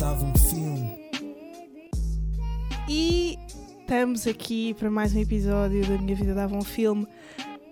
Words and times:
dava 0.00 0.24
um 0.24 0.34
filme. 0.34 0.98
E 2.88 3.38
estamos 3.80 4.26
aqui 4.26 4.72
para 4.72 4.90
mais 4.90 5.14
um 5.14 5.20
episódio 5.20 5.86
da 5.86 5.98
Minha 5.98 6.16
Vida 6.16 6.34
Dava 6.34 6.56
um 6.56 6.62
Filme. 6.62 7.06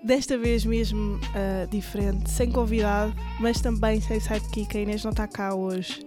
Desta 0.04 0.36
vez 0.36 0.62
mesmo 0.62 1.16
uh, 1.16 1.66
diferente, 1.70 2.30
sem 2.30 2.52
convidado, 2.52 3.14
mas 3.40 3.62
também 3.62 4.02
sem 4.02 4.20
sidekick. 4.20 4.76
A 4.76 4.80
Inês 4.82 5.02
não 5.02 5.10
está 5.10 5.26
cá 5.26 5.54
hoje, 5.54 6.06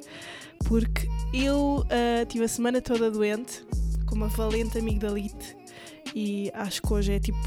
porque 0.66 1.10
eu 1.34 1.84
uh, 1.86 2.26
tive 2.28 2.46
a 2.46 2.48
semana 2.48 2.80
toda 2.84 3.10
doente, 3.10 3.66
com 4.06 4.14
uma 4.14 4.28
valente 4.28 4.78
amigdalite, 4.78 5.58
e 6.16 6.52
acho 6.54 6.84
que 6.84 6.94
hoje 6.94 7.14
é 7.14 7.20
tipo 7.20 7.40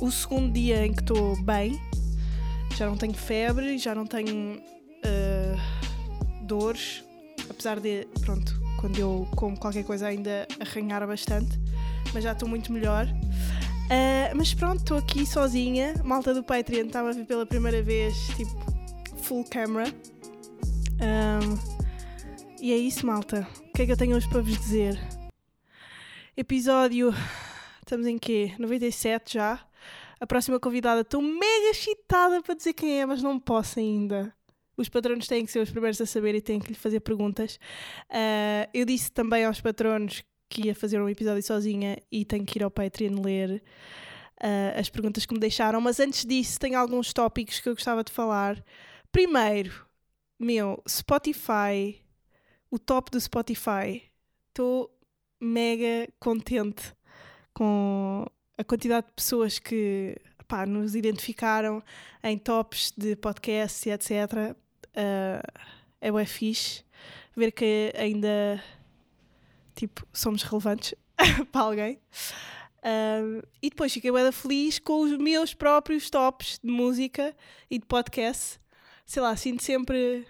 o 0.00 0.10
segundo 0.10 0.52
dia 0.52 0.84
em 0.84 0.92
que 0.92 1.02
estou 1.02 1.40
bem. 1.44 1.80
Já 2.76 2.86
não 2.86 2.96
tenho 2.96 3.14
febre, 3.14 3.78
já 3.78 3.94
não 3.94 4.06
tenho 4.06 4.56
uh, 4.56 6.44
dores, 6.44 7.04
apesar 7.58 7.80
de, 7.80 8.06
pronto, 8.20 8.54
quando 8.80 8.96
eu 9.00 9.28
como 9.34 9.58
qualquer 9.58 9.82
coisa 9.82 10.06
ainda 10.06 10.46
arranhar 10.60 11.04
bastante, 11.04 11.58
mas 12.14 12.22
já 12.22 12.30
estou 12.30 12.48
muito 12.48 12.72
melhor. 12.72 13.04
Uh, 13.06 14.36
mas 14.36 14.54
pronto, 14.54 14.78
estou 14.78 14.96
aqui 14.96 15.26
sozinha. 15.26 15.94
Malta 16.04 16.32
do 16.32 16.44
Patreon 16.44 16.86
estava 16.86 17.10
a 17.10 17.12
ver 17.12 17.26
pela 17.26 17.44
primeira 17.44 17.82
vez, 17.82 18.14
tipo, 18.36 18.52
full 19.24 19.44
camera. 19.50 19.92
Um, 21.00 21.58
e 22.60 22.72
é 22.72 22.76
isso, 22.76 23.04
malta. 23.04 23.44
O 23.66 23.72
que 23.72 23.82
é 23.82 23.86
que 23.86 23.92
eu 23.92 23.96
tenho 23.96 24.16
hoje 24.16 24.28
para 24.28 24.40
vos 24.40 24.56
dizer? 24.56 24.96
Episódio. 26.36 27.12
Estamos 27.80 28.06
em 28.06 28.18
quê? 28.18 28.54
97 28.56 29.34
já. 29.34 29.58
A 30.20 30.26
próxima 30.28 30.60
convidada, 30.60 31.00
estou 31.00 31.20
mega 31.20 31.70
excitada 31.70 32.40
para 32.40 32.54
dizer 32.54 32.72
quem 32.72 33.00
é, 33.00 33.06
mas 33.06 33.20
não 33.20 33.40
posso 33.40 33.80
ainda. 33.80 34.32
Os 34.78 34.88
patronos 34.88 35.26
têm 35.26 35.44
que 35.44 35.50
ser 35.50 35.58
os 35.58 35.70
primeiros 35.70 36.00
a 36.00 36.06
saber 36.06 36.36
e 36.36 36.40
têm 36.40 36.60
que 36.60 36.68
lhe 36.68 36.78
fazer 36.78 37.00
perguntas. 37.00 37.58
Uh, 38.08 38.70
eu 38.72 38.86
disse 38.86 39.10
também 39.10 39.44
aos 39.44 39.60
patronos 39.60 40.22
que 40.48 40.68
ia 40.68 40.74
fazer 40.74 41.02
um 41.02 41.08
episódio 41.08 41.42
sozinha 41.42 41.98
e 42.10 42.24
tenho 42.24 42.46
que 42.46 42.58
ir 42.58 42.62
ao 42.62 42.70
Patreon 42.70 43.20
ler 43.20 43.62
uh, 44.40 44.78
as 44.78 44.88
perguntas 44.88 45.26
que 45.26 45.34
me 45.34 45.40
deixaram. 45.40 45.80
Mas 45.80 45.98
antes 45.98 46.24
disso, 46.24 46.60
tenho 46.60 46.78
alguns 46.78 47.12
tópicos 47.12 47.58
que 47.58 47.68
eu 47.68 47.74
gostava 47.74 48.04
de 48.04 48.12
falar. 48.12 48.64
Primeiro, 49.10 49.84
meu, 50.38 50.80
Spotify, 50.88 52.00
o 52.70 52.78
top 52.78 53.10
do 53.10 53.20
Spotify. 53.20 54.02
Estou 54.48 54.96
mega 55.40 56.08
contente 56.18 56.94
com 57.52 58.24
a 58.56 58.64
quantidade 58.64 59.06
de 59.08 59.12
pessoas 59.12 59.58
que 59.58 60.16
pá, 60.46 60.64
nos 60.64 60.94
identificaram 60.94 61.82
em 62.22 62.38
tops 62.38 62.92
de 62.96 63.14
podcasts 63.16 63.86
e 63.86 63.90
etc. 63.90 64.56
Uh, 64.98 65.40
ah, 65.54 65.62
é 66.00 66.10
o 66.10 66.26
fixe 66.26 66.84
ver 67.36 67.52
que 67.52 67.92
ainda 67.96 68.62
tipo, 69.78 70.04
somos 70.12 70.42
relevantes 70.42 70.94
para 71.52 71.60
alguém. 71.60 72.00
Um, 72.84 73.40
e 73.62 73.70
depois 73.70 73.92
fiquei 73.92 74.10
bem 74.10 74.30
feliz 74.32 74.78
com 74.78 75.00
os 75.02 75.16
meus 75.18 75.54
próprios 75.54 76.10
tops 76.10 76.58
de 76.62 76.70
música 76.70 77.34
e 77.70 77.78
de 77.78 77.86
podcast. 77.86 78.60
Sei 79.06 79.22
lá, 79.22 79.36
sinto 79.36 79.62
sempre. 79.62 80.26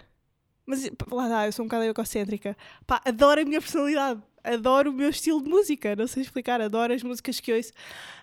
Mas 0.65 0.89
lá 1.11 1.27
dá, 1.27 1.45
eu 1.47 1.51
sou 1.51 1.65
um 1.65 1.67
bocado 1.67 1.85
egocêntrica. 1.85 2.55
Pá, 2.85 3.01
adoro 3.03 3.41
a 3.41 3.45
minha 3.45 3.59
personalidade. 3.59 4.21
Adoro 4.43 4.91
o 4.91 4.93
meu 4.93 5.09
estilo 5.09 5.41
de 5.41 5.49
música. 5.49 5.95
Não 5.95 6.07
sei 6.07 6.23
explicar, 6.23 6.61
adoro 6.61 6.93
as 6.93 7.03
músicas 7.03 7.39
que 7.39 7.51
ouço. 7.51 7.71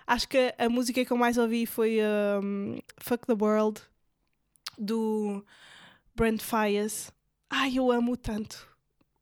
Acho 0.05 0.27
que 0.27 0.53
a 0.57 0.69
música 0.69 1.03
que 1.03 1.11
eu 1.11 1.17
mais 1.17 1.37
ouvi 1.37 1.65
foi 1.65 1.99
um, 2.41 2.79
Fuck 2.99 3.27
the 3.27 3.33
World 3.33 3.81
do 4.77 5.43
Brent 6.17 6.41
Fires. 6.41 7.13
Ai, 7.47 7.77
eu 7.77 7.91
amo 7.91 8.17
tanto. 8.17 8.67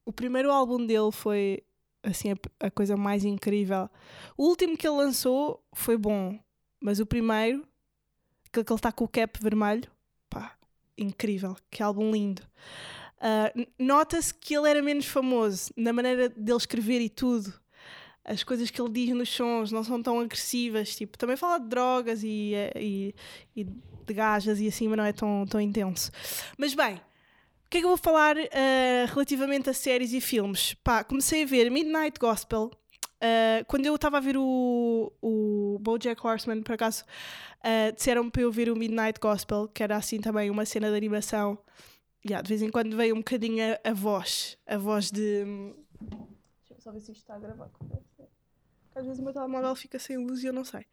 O 0.06 0.14
primeiro 0.14 0.50
álbum 0.50 0.86
dele 0.86 1.12
foi 1.12 1.62
assim 2.02 2.32
a, 2.32 2.68
a, 2.68 2.72
coisa 2.72 2.96
mais 2.96 3.26
incrível. 3.26 3.90
O 4.38 4.48
último 4.48 4.78
que 4.78 4.88
ele 4.88 4.96
lançou 4.96 5.62
foi 5.74 5.98
bom, 5.98 6.40
mas 6.80 7.02
o 7.02 7.06
primeiro, 7.06 7.68
aquele 8.48 8.64
que 8.64 8.72
ele 8.72 8.78
está 8.78 8.94
com 8.94 9.04
o 9.04 9.10
cap 9.10 9.38
vermelho, 9.42 9.92
pá, 10.30 10.56
incrível, 10.98 11.58
que 11.70 11.84
álbum 11.84 12.12
lindo. 12.12 12.42
Uh, 13.18 13.68
Nota-se 13.78 14.34
que 14.34 14.56
ele 14.56 14.70
era 14.70 14.82
menos 14.82 15.06
famoso 15.06 15.74
na 15.76 15.92
maneira 15.92 16.30
dele 16.30 16.58
escrever 16.58 17.02
e 17.02 17.10
tudo. 17.10 17.54
As 18.26 18.44
coisas 18.44 18.72
que 18.72 18.82
ele 18.82 18.92
diz 18.92 19.16
nos 19.16 19.30
sons 19.30 19.72
não 19.72 19.84
são 19.84 20.02
tão 20.02 20.20
agressivas. 20.20 20.96
Tipo, 20.96 21.18
também 21.18 21.38
fala 21.38 21.60
de 21.60 21.68
drogas 21.68 22.24
e, 22.24 22.54
e, 22.76 23.16
e 23.56 23.64
de 23.64 24.14
gajas 24.14 24.60
e 24.60 24.68
assim, 24.68 24.88
mas 24.88 24.98
não 24.98 25.06
é 25.06 25.14
tão, 25.14 25.46
tão 25.48 25.62
intenso. 25.62 26.12
Mas 26.58 26.74
bem, 26.74 26.96
o 26.96 27.70
que 27.70 27.78
é 27.78 27.80
que 27.82 27.86
eu 27.86 27.90
vou 27.90 27.98
falar 27.98 28.36
uh, 28.38 29.08
relativamente 29.08 29.70
a 29.70 29.74
séries 29.74 30.14
e 30.14 30.22
filmes? 30.22 30.74
Pá, 30.76 31.04
comecei 31.04 31.44
a 31.44 31.46
ver 31.46 31.70
Midnight 31.70 32.20
Gospel. 32.20 32.72
Uh, 33.16 33.66
quando 33.68 33.86
eu 33.86 33.96
estava 33.96 34.18
a 34.18 34.20
ver 34.20 34.38
o, 34.38 35.12
o 35.22 35.80
Bojack 35.82 36.26
Horseman, 36.26 36.62
por 36.62 36.74
acaso, 36.74 37.04
uh, 37.04 37.96
disseram-me 37.96 38.30
para 38.30 38.44
eu 38.44 38.52
ver 38.52 38.70
o 38.70 38.76
Midnight 38.76 39.20
Gospel, 39.20 39.68
que 39.68 39.82
era 39.82 39.96
assim 39.96 40.20
também 40.20 40.50
uma 40.50 40.66
cena 40.66 40.90
de 40.90 40.96
animação. 40.96 41.58
Yeah, 42.28 42.42
de 42.42 42.50
vez 42.50 42.62
em 42.62 42.70
quando 42.70 42.96
veio 42.96 43.14
um 43.14 43.20
bocadinho 43.20 43.64
a, 43.64 43.90
a 43.90 43.94
voz, 43.94 44.58
a 44.66 44.78
voz 44.78 45.12
de. 45.12 45.44
Deixa 45.44 46.74
eu 46.74 46.80
só 46.80 46.92
ver 46.92 47.00
se 47.00 47.12
isto 47.12 47.22
está 47.22 47.36
a 47.36 47.40
gravar. 47.40 47.70
Às 48.96 49.06
vezes 49.06 49.20
o 49.20 49.24
meu 49.24 49.34
telemóvel 49.34 49.76
fica 49.76 50.00
sem 50.00 50.18
luz 50.18 50.44
e 50.44 50.48
eu 50.48 50.54
não 50.54 50.64
sei. 50.66 50.86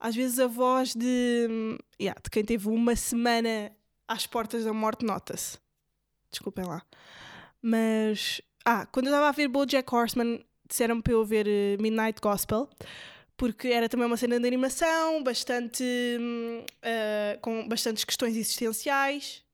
Às 0.00 0.16
vezes 0.16 0.38
a 0.38 0.46
voz 0.46 0.94
de. 0.94 1.78
Yeah, 2.00 2.20
de 2.22 2.30
quem 2.30 2.44
teve 2.44 2.68
uma 2.68 2.96
semana 2.96 3.70
às 4.08 4.26
portas 4.26 4.64
da 4.64 4.72
morte 4.72 5.04
nota-se 5.04 5.58
desculpem 6.36 6.64
lá. 6.64 6.82
Mas, 7.60 8.40
ah, 8.64 8.86
quando 8.86 9.06
eu 9.06 9.10
estava 9.10 9.28
a 9.28 9.32
ver 9.32 9.48
BoJack 9.48 9.92
Horseman, 9.94 10.44
disseram-me 10.68 11.02
para 11.02 11.12
eu 11.12 11.24
ver 11.24 11.46
uh, 11.46 11.82
Midnight 11.82 12.20
Gospel, 12.20 12.68
porque 13.36 13.68
era 13.68 13.88
também 13.88 14.06
uma 14.06 14.16
cena 14.16 14.38
de 14.38 14.46
animação, 14.46 15.22
bastante, 15.22 15.82
uh, 15.82 17.40
com 17.40 17.66
bastantes 17.68 18.04
questões 18.04 18.36
existenciais. 18.36 19.44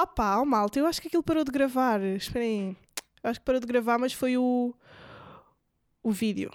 Opá, 0.00 0.38
oh 0.38 0.46
malta, 0.46 0.78
eu 0.78 0.86
acho 0.86 1.00
que 1.00 1.08
aquilo 1.08 1.22
parou 1.22 1.44
de 1.44 1.52
gravar. 1.52 2.00
Esperem, 2.02 2.76
eu 3.22 3.30
acho 3.30 3.40
que 3.40 3.46
parou 3.46 3.60
de 3.60 3.66
gravar, 3.66 3.98
mas 3.98 4.12
foi 4.12 4.36
o, 4.38 4.74
o 6.02 6.10
vídeo. 6.10 6.50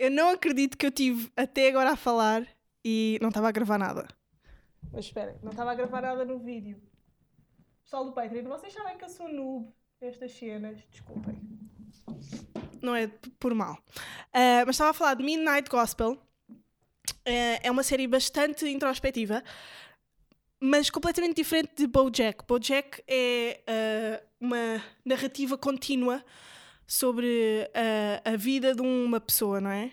Eu 0.00 0.10
não 0.10 0.30
acredito 0.30 0.78
que 0.78 0.86
eu 0.86 0.90
tive 0.90 1.30
até 1.36 1.68
agora 1.68 1.90
a 1.90 1.96
falar 1.96 2.48
e 2.82 3.18
não 3.20 3.28
estava 3.28 3.50
a 3.50 3.52
gravar 3.52 3.76
nada. 3.76 4.08
Mas 4.90 5.04
esperem, 5.04 5.36
não 5.42 5.50
estava 5.50 5.72
a 5.72 5.74
gravar 5.74 6.00
nada 6.00 6.24
no 6.24 6.38
vídeo. 6.38 6.80
Pessoal 7.84 8.06
do 8.06 8.12
Patreon, 8.12 8.48
vocês 8.48 8.72
sabem 8.72 8.96
que 8.96 9.04
eu 9.04 9.10
sou 9.10 9.28
noob 9.30 9.68
estas 10.00 10.32
cenas, 10.32 10.78
desculpem. 10.90 11.38
Não 12.80 12.96
é 12.96 13.08
por 13.38 13.52
mal. 13.52 13.74
Uh, 13.74 14.64
mas 14.64 14.70
estava 14.76 14.88
a 14.88 14.94
falar 14.94 15.12
de 15.12 15.22
Midnight 15.22 15.68
Gospel. 15.68 16.12
Uh, 16.12 17.60
é 17.62 17.70
uma 17.70 17.82
série 17.82 18.06
bastante 18.06 18.66
introspectiva, 18.66 19.44
mas 20.58 20.88
completamente 20.88 21.36
diferente 21.36 21.74
de 21.76 21.86
BoJack. 21.86 22.46
BoJack 22.48 23.04
é 23.06 23.60
uh, 23.68 24.46
uma 24.46 24.82
narrativa 25.04 25.58
contínua 25.58 26.24
sobre 26.92 27.70
a 28.24 28.36
vida 28.36 28.74
de 28.74 28.82
uma 28.82 29.20
pessoa, 29.20 29.60
não 29.60 29.70
é? 29.70 29.92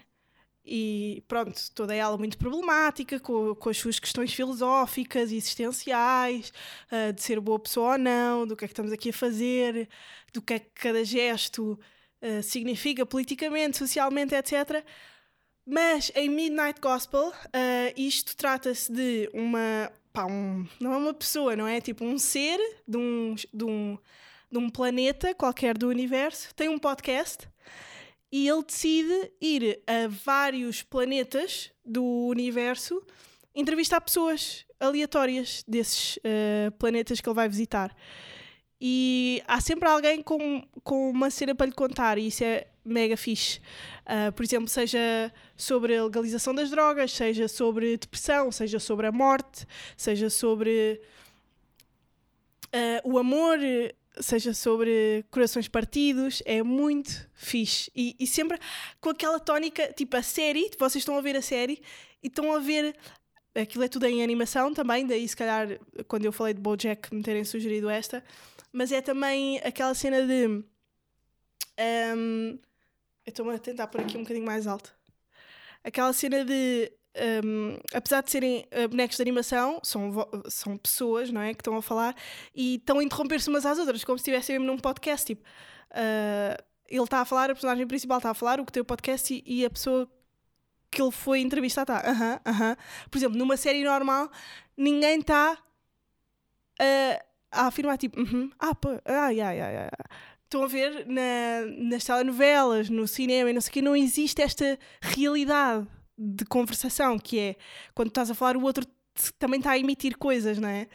e 0.68 1.24
pronto, 1.28 1.60
toda 1.74 1.96
ela 1.96 2.18
muito 2.18 2.38
problemática, 2.38 3.20
com, 3.20 3.56
com 3.56 3.70
as 3.70 3.78
suas 3.78 4.00
questões 4.00 4.34
filosóficas 4.34 5.32
e 5.32 5.38
existenciais, 5.38 6.52
uh, 6.92 7.14
de 7.14 7.24
ser 7.24 7.40
boa 7.40 7.58
pessoa 7.58 7.94
ou 7.94 7.98
não, 7.98 8.46
do 8.46 8.56
que 8.56 8.66
é 8.66 8.68
que 8.68 8.74
estamos 8.74 8.92
aqui 8.92 9.10
a 9.10 9.14
fazer, 9.14 9.88
do 10.34 10.42
que 10.42 10.56
é 10.56 10.60
que 10.60 10.70
cada 10.76 11.04
gesto 11.06 11.80
uh, 12.22 12.44
significa 12.44 13.06
politicamente, 13.06 13.78
socialmente, 13.78 14.36
etc. 14.36 14.84
Mas 15.66 16.12
em 16.14 16.30
Midnight 16.30 16.82
Gospel, 16.82 17.30
uh, 17.30 17.94
isto 17.96 18.36
trata-se 18.36 18.92
de 18.92 19.30
uma. 19.34 19.90
Pá, 20.12 20.26
um, 20.26 20.68
não 20.82 20.94
é 20.94 20.98
uma 20.98 21.14
pessoa, 21.14 21.56
não 21.56 21.68
é? 21.68 21.80
Tipo 21.80 22.04
um 22.04 22.18
ser 22.18 22.58
de 22.86 22.98
um, 22.98 23.36
de 23.54 23.64
um, 23.64 23.98
de 24.52 24.58
um 24.58 24.70
planeta 24.70 25.34
qualquer 25.36 25.78
do 25.78 25.88
universo, 25.88 26.54
tem 26.56 26.70
um 26.70 26.80
podcast 26.80 27.48
e 28.32 28.48
ele 28.48 28.64
decide 28.64 29.32
ir 29.42 29.82
a 29.88 30.08
vários 30.08 30.84
planetas 30.84 31.72
do 31.86 32.04
universo 32.28 33.02
entrevistar 33.56 34.00
pessoas 34.00 34.66
aleatórias 34.80 35.64
desses 35.68 36.18
uh, 36.18 36.72
planetas 36.78 37.20
que 37.20 37.28
ele 37.28 37.36
vai 37.36 37.50
visitar. 37.50 37.96
E 38.80 39.42
há 39.48 39.60
sempre 39.60 39.90
alguém 39.90 40.22
com, 40.22 40.62
com 40.84 41.10
uma 41.10 41.32
cena 41.32 41.56
para 41.56 41.66
lhe 41.66 41.72
contar, 41.72 42.20
e 42.20 42.28
isso 42.28 42.44
é 42.44 42.68
mega 42.86 43.18
fixe. 43.18 43.60
Uh, 44.06 44.32
por 44.34 44.44
exemplo, 44.44 44.68
seja 44.68 45.34
sobre 45.56 45.98
a 45.98 46.04
legalização 46.04 46.54
das 46.54 46.70
drogas, 46.70 47.12
seja 47.12 47.48
sobre 47.48 47.98
depressão, 47.98 48.52
seja 48.52 48.80
sobre 48.80 49.08
a 49.08 49.12
morte, 49.12 49.66
seja 49.96 50.30
sobre 50.30 51.02
uh, 52.68 53.12
o 53.12 53.18
amor, 53.18 53.58
seja 54.22 54.54
sobre 54.54 55.26
corações 55.30 55.68
partidos, 55.68 56.42
é 56.46 56.64
muito 56.64 57.30
fixe. 57.34 57.92
E, 57.96 58.16
e, 58.20 58.28
sempre 58.28 58.60
com 59.00 59.10
aquela 59.10 59.40
tónica, 59.40 59.92
tipo 59.94 60.16
a 60.18 60.24
série, 60.24 60.70
vocês 60.78 61.02
estão 61.02 61.18
a 61.18 61.22
ver 61.22 61.36
a 61.36 61.42
série 61.42 61.82
e 62.22 62.28
estão 62.28 62.54
a 62.54 62.60
ver. 62.60 62.96
Aquilo 63.56 63.84
é 63.84 63.88
tudo 63.88 64.06
em 64.06 64.22
animação 64.22 64.72
também, 64.74 65.06
daí 65.08 65.28
se 65.28 65.36
calhar 65.36 65.80
quando 66.08 66.26
eu 66.26 66.32
falei 66.32 66.54
de 66.54 66.62
Bojack 66.62 67.14
me 67.14 67.24
terem 67.24 67.44
sugerido 67.44 67.90
esta. 67.90 68.24
mas 68.72 68.92
é 68.92 69.02
também 69.02 69.60
aquela 69.64 69.94
cena 69.96 70.26
de. 70.26 70.64
Um, 72.16 72.60
eu 73.26 73.30
estou-me 73.30 73.54
a 73.54 73.60
tentar 73.60 73.88
pôr 73.88 74.02
aqui 74.02 74.18
um 74.18 74.22
bocadinho 74.22 74.46
mais 74.46 74.68
alto. 74.68 74.94
Aquela 75.84 76.14
cena 76.14 76.46
de. 76.46 76.92
Um, 77.44 77.78
apesar 77.94 78.22
de 78.22 78.30
serem 78.30 78.68
uh, 78.72 78.88
bonecos 78.88 79.18
de 79.18 79.22
animação, 79.22 79.80
são, 79.84 80.12
são 80.50 80.78
pessoas, 80.78 81.32
não 81.32 81.42
é? 81.42 81.54
Que 81.54 81.62
estão 81.62 81.76
a 81.76 81.82
falar 81.82 82.16
e 82.54 82.76
estão 82.76 83.00
a 83.00 83.04
interromper-se 83.04 83.50
umas 83.50 83.66
às 83.66 83.80
outras, 83.80 84.04
como 84.04 84.18
se 84.18 84.22
estivessem 84.22 84.60
mesmo 84.60 84.72
num 84.72 84.78
podcast. 84.78 85.26
Tipo, 85.26 85.44
uh, 85.44 86.64
ele 86.88 87.04
está 87.04 87.20
a 87.22 87.26
falar, 87.26 87.50
a 87.50 87.54
personagem 87.54 87.88
principal 87.88 88.18
está 88.18 88.30
a 88.30 88.34
falar, 88.34 88.60
o 88.60 88.66
que 88.66 88.72
tem 88.72 88.82
o 88.82 88.86
podcast 88.86 89.34
e, 89.34 89.44
e 89.46 89.66
a 89.66 89.70
pessoa 89.70 90.10
que 90.92 91.02
ele 91.02 91.12
foi 91.12 91.40
entrevistar 91.40 91.82
está. 91.84 92.00
Uh. 92.00 92.14
-huh, 92.14 92.36
uh 92.38 92.60
-huh. 92.60 92.78
Por 93.10 93.18
exemplo, 93.18 93.38
numa 93.38 93.58
série 93.58 93.84
normal, 93.84 94.30
ninguém 94.76 95.20
está 95.20 95.58
a, 96.80 97.24
a 97.52 97.68
afirmar 97.68 97.98
tipo, 97.98 98.22
uh 98.22 98.26
-huh, 98.26 98.52
ah, 98.60 98.76
pô, 98.76 98.90
ah, 99.06 99.30
yeah, 99.30 99.52
yeah, 99.52 99.70
yeah. 99.70 99.98
Estão 100.44 100.64
a 100.64 100.68
ver 100.68 101.06
na, 101.08 101.66
nas 101.78 102.06
telenovelas, 102.06 102.90
no 102.90 103.06
cinema 103.08 103.50
e 103.50 103.54
não 103.54 103.60
sei 103.60 103.70
o 103.70 103.74
que, 103.74 103.82
não 103.82 103.96
existe 103.96 104.42
esta 104.42 104.80
realidade 105.02 105.86
de 106.18 106.46
conversação 106.46 107.20
que 107.20 107.40
é 107.40 107.56
quando 107.94 108.10
estás 108.10 108.32
a 108.32 108.36
falar, 108.36 108.58
o 108.58 108.64
outro 108.64 108.86
também 109.38 109.60
está 109.60 109.72
a 109.72 109.80
emitir 109.80 110.18
coisas, 110.18 110.58
não 110.58 110.70
é? 110.70 110.88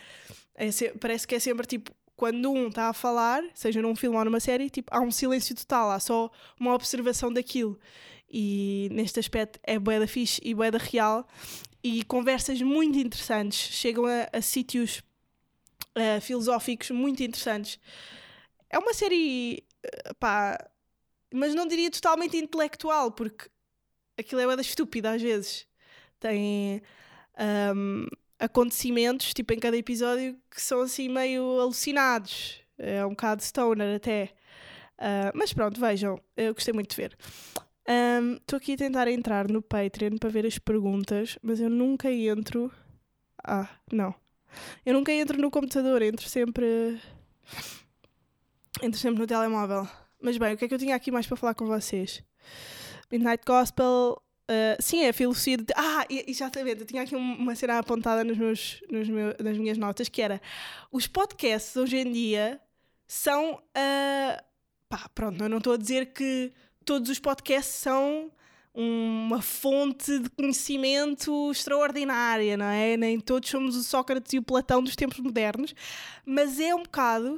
é 0.54 0.70
parece 1.00 1.26
que 1.26 1.34
é 1.34 1.38
sempre 1.38 1.66
tipo, 1.66 1.92
quando 2.16 2.52
um 2.52 2.68
está 2.68 2.88
a 2.88 2.92
falar, 2.92 3.42
seja 3.54 3.82
num 3.82 3.96
filme 3.96 4.16
ou 4.16 4.24
numa 4.24 4.40
série, 4.40 4.70
tipo, 4.70 4.94
há 4.94 5.00
um 5.00 5.10
silêncio 5.10 5.54
total, 5.56 5.90
há 5.90 5.98
só 5.98 6.30
uma 6.58 6.74
observação 6.74 7.32
daquilo. 7.32 7.78
E 8.30 8.88
neste 8.92 9.20
aspecto 9.20 9.58
é 9.62 9.78
bué 9.78 9.98
da 9.98 10.06
fixe 10.06 10.40
e 10.44 10.54
bué 10.54 10.70
da 10.70 10.78
real. 10.78 11.26
E 11.82 12.04
conversas 12.04 12.62
muito 12.62 12.98
interessantes, 12.98 13.58
chegam 13.58 14.06
a, 14.06 14.28
a 14.32 14.40
sítios 14.40 15.02
uh, 15.96 16.20
filosóficos 16.20 16.90
muito 16.90 17.22
interessantes. 17.22 17.78
É 18.70 18.78
uma 18.78 18.94
série, 18.94 19.64
uh, 19.84 20.14
pá, 20.14 20.56
mas 21.34 21.54
não 21.54 21.66
diria 21.66 21.90
totalmente 21.90 22.36
intelectual, 22.36 23.10
porque 23.10 23.50
aquilo 24.18 24.40
é 24.40 24.46
uma 24.46 24.56
da 24.56 24.62
estúpida 24.62 25.12
às 25.12 25.22
vezes. 25.22 25.66
Tem 26.18 26.82
um, 27.74 28.06
acontecimentos, 28.38 29.32
tipo 29.34 29.52
em 29.52 29.58
cada 29.58 29.76
episódio, 29.76 30.36
que 30.50 30.60
são 30.60 30.82
assim 30.82 31.08
meio 31.08 31.60
alucinados. 31.60 32.60
É 32.78 33.04
um 33.04 33.10
bocado 33.10 33.42
stoner 33.42 33.96
até. 33.96 34.30
Uh, 34.98 35.32
mas 35.34 35.52
pronto, 35.52 35.80
vejam, 35.80 36.20
eu 36.36 36.54
gostei 36.54 36.72
muito 36.72 36.90
de 36.90 36.96
ver. 36.96 37.16
Estou 37.82 38.56
um, 38.56 38.60
aqui 38.60 38.74
a 38.74 38.76
tentar 38.76 39.08
entrar 39.08 39.48
no 39.48 39.60
Patreon 39.60 40.16
para 40.16 40.30
ver 40.30 40.46
as 40.46 40.58
perguntas, 40.58 41.38
mas 41.42 41.60
eu 41.60 41.68
nunca 41.68 42.10
entro. 42.12 42.70
Ah, 43.42 43.68
não. 43.92 44.14
Eu 44.84 44.94
nunca 44.94 45.12
entro 45.12 45.40
no 45.40 45.50
computador, 45.50 46.02
entro 46.02 46.28
sempre. 46.28 47.00
Entro 48.80 49.00
sempre 49.00 49.20
no 49.20 49.26
telemóvel. 49.26 49.88
Mas 50.20 50.38
bem, 50.38 50.54
o 50.54 50.56
que 50.56 50.64
é 50.64 50.68
que 50.68 50.74
eu 50.74 50.78
tinha 50.78 50.94
aqui 50.94 51.10
mais 51.10 51.26
para 51.26 51.36
falar 51.36 51.54
com 51.54 51.66
vocês? 51.66 52.22
Midnight 53.12 53.44
Gospel. 53.46 54.20
Uh, 54.50 54.82
sim, 54.82 55.02
é 55.02 55.10
a 55.10 55.12
filosofia 55.12 55.58
de. 55.58 55.72
Ah, 55.76 56.06
exatamente. 56.08 56.80
Eu 56.80 56.86
tinha 56.86 57.02
aqui 57.02 57.14
uma 57.14 57.54
cena 57.54 57.78
apontada 57.78 58.24
nos 58.24 58.36
meus, 58.36 58.82
nos 58.90 59.08
nas 59.38 59.58
minhas 59.58 59.78
notas 59.78 60.08
que 60.08 60.22
era: 60.22 60.40
os 60.90 61.06
podcasts 61.06 61.76
hoje 61.76 61.98
em 61.98 62.10
dia 62.10 62.60
são. 63.06 63.54
Uh, 63.54 64.42
pá, 64.88 65.08
pronto, 65.14 65.44
eu 65.44 65.48
não 65.48 65.58
estou 65.58 65.74
a 65.74 65.76
dizer 65.76 66.06
que 66.06 66.52
todos 66.84 67.10
os 67.10 67.18
podcasts 67.18 67.74
são 67.74 68.32
uma 68.74 69.42
fonte 69.42 70.18
de 70.18 70.30
conhecimento 70.30 71.50
extraordinária, 71.50 72.56
não 72.56 72.66
é? 72.66 72.96
Nem 72.96 73.20
todos 73.20 73.50
somos 73.50 73.76
o 73.76 73.84
Sócrates 73.84 74.32
e 74.32 74.38
o 74.38 74.42
Platão 74.42 74.82
dos 74.82 74.96
tempos 74.96 75.18
modernos, 75.18 75.74
mas 76.24 76.58
é 76.58 76.74
um 76.74 76.82
bocado 76.82 77.34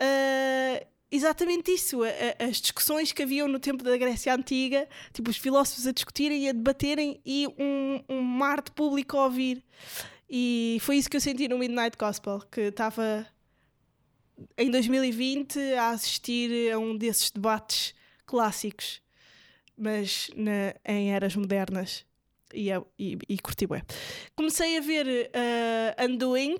uh, 0.00 0.86
exatamente 1.10 1.72
isso. 1.72 2.00
as 2.38 2.60
discussões 2.60 3.12
que 3.12 3.22
haviam 3.22 3.48
no 3.48 3.58
tempo 3.58 3.82
da 3.82 3.96
Grécia 3.96 4.34
Antiga, 4.34 4.88
tipo 5.12 5.30
os 5.30 5.36
filósofos 5.36 5.86
a 5.86 5.92
discutirem 5.92 6.44
e 6.44 6.48
a 6.48 6.52
debaterem 6.52 7.20
e 7.24 7.46
um, 7.58 8.02
um 8.08 8.22
mar 8.22 8.62
de 8.62 8.70
público 8.70 9.16
a 9.16 9.24
ouvir. 9.24 9.64
E 10.28 10.78
foi 10.80 10.96
isso 10.96 11.10
que 11.10 11.16
eu 11.16 11.20
senti 11.20 11.48
no 11.48 11.58
Midnight 11.58 11.96
Gospel, 11.98 12.40
que 12.50 12.60
estava 12.62 13.26
em 14.56 14.70
2020 14.70 15.58
a 15.74 15.90
assistir 15.90 16.72
a 16.72 16.78
um 16.78 16.96
desses 16.96 17.30
debates 17.30 17.94
clássicos, 18.24 19.02
mas 19.76 20.30
na, 20.36 20.74
em 20.84 21.12
eras 21.12 21.34
modernas. 21.34 22.04
E, 22.52 22.70
é, 22.70 22.82
e, 22.98 23.16
e 23.28 23.38
curti 23.38 23.66
bem. 23.66 23.82
Comecei 24.34 24.76
a 24.76 24.80
ver 24.80 25.30
uh, 25.30 26.04
Undoing, 26.04 26.56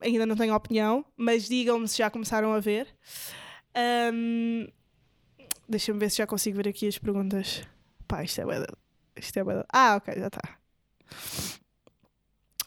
ainda 0.00 0.24
não 0.24 0.36
tenho 0.36 0.54
opinião, 0.54 1.04
mas 1.16 1.48
digam-me 1.48 1.86
se 1.86 1.98
já 1.98 2.10
começaram 2.10 2.52
a 2.52 2.60
ver. 2.60 2.88
Um, 3.78 4.66
Deixa-me 5.68 5.98
ver 5.98 6.10
se 6.10 6.16
já 6.16 6.26
consigo 6.26 6.56
ver 6.56 6.68
aqui 6.68 6.88
as 6.88 6.98
perguntas. 6.98 7.62
Pá, 8.06 8.24
isto 8.24 8.40
é 8.40 8.44
bué 8.44 8.64
Isto 9.16 9.38
é 9.38 9.44
bué 9.44 9.64
Ah, 9.70 9.96
ok, 9.96 10.14
já 10.18 10.28
está. 10.28 10.58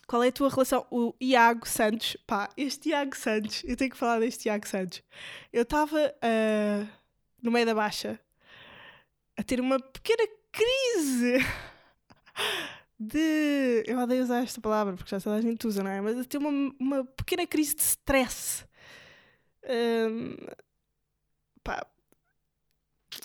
Qual 0.06 0.24
é 0.24 0.28
a 0.28 0.32
tua 0.32 0.50
relação? 0.50 0.86
O 0.92 1.16
Iago 1.20 1.68
Santos. 1.68 2.16
Pá, 2.28 2.50
este 2.56 2.90
Iago 2.90 3.16
Santos. 3.16 3.64
Eu 3.66 3.76
tenho 3.76 3.90
que 3.90 3.98
falar 3.98 4.20
deste 4.20 4.48
Iago 4.48 4.68
Santos. 4.68 5.02
Eu 5.52 5.64
estava 5.64 5.98
uh, 5.98 6.88
no 7.42 7.50
meio 7.52 7.66
da 7.66 7.74
baixa 7.74 8.20
a 9.36 9.42
ter 9.42 9.60
uma 9.60 9.80
pequena 9.80 10.30
crise 10.52 11.38
de. 13.00 13.84
Eu 13.88 13.98
odeio 13.98 14.24
usar 14.24 14.44
esta 14.44 14.62
palavra 14.62 14.96
porque 14.96 15.10
já 15.10 15.20
toda 15.20 15.38
a 15.38 15.42
gente 15.42 15.66
usa, 15.66 15.82
não 15.82 15.90
é? 15.90 16.00
Mas 16.02 16.20
a 16.20 16.24
ter 16.24 16.38
uma, 16.38 16.76
uma 16.80 17.04
pequena 17.04 17.48
crise 17.48 17.76
de 17.76 17.82
stress. 17.82 18.64
Um, 19.64 20.36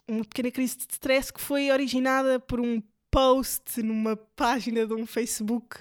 uma 0.08 0.24
pequena 0.24 0.50
crise 0.50 0.76
de 0.76 0.86
stress 0.92 1.32
que 1.32 1.40
foi 1.40 1.70
originada 1.70 2.38
por 2.38 2.60
um 2.60 2.82
post 3.10 3.82
numa 3.82 4.16
página 4.16 4.86
de 4.86 4.94
um 4.94 5.06
Facebook 5.06 5.78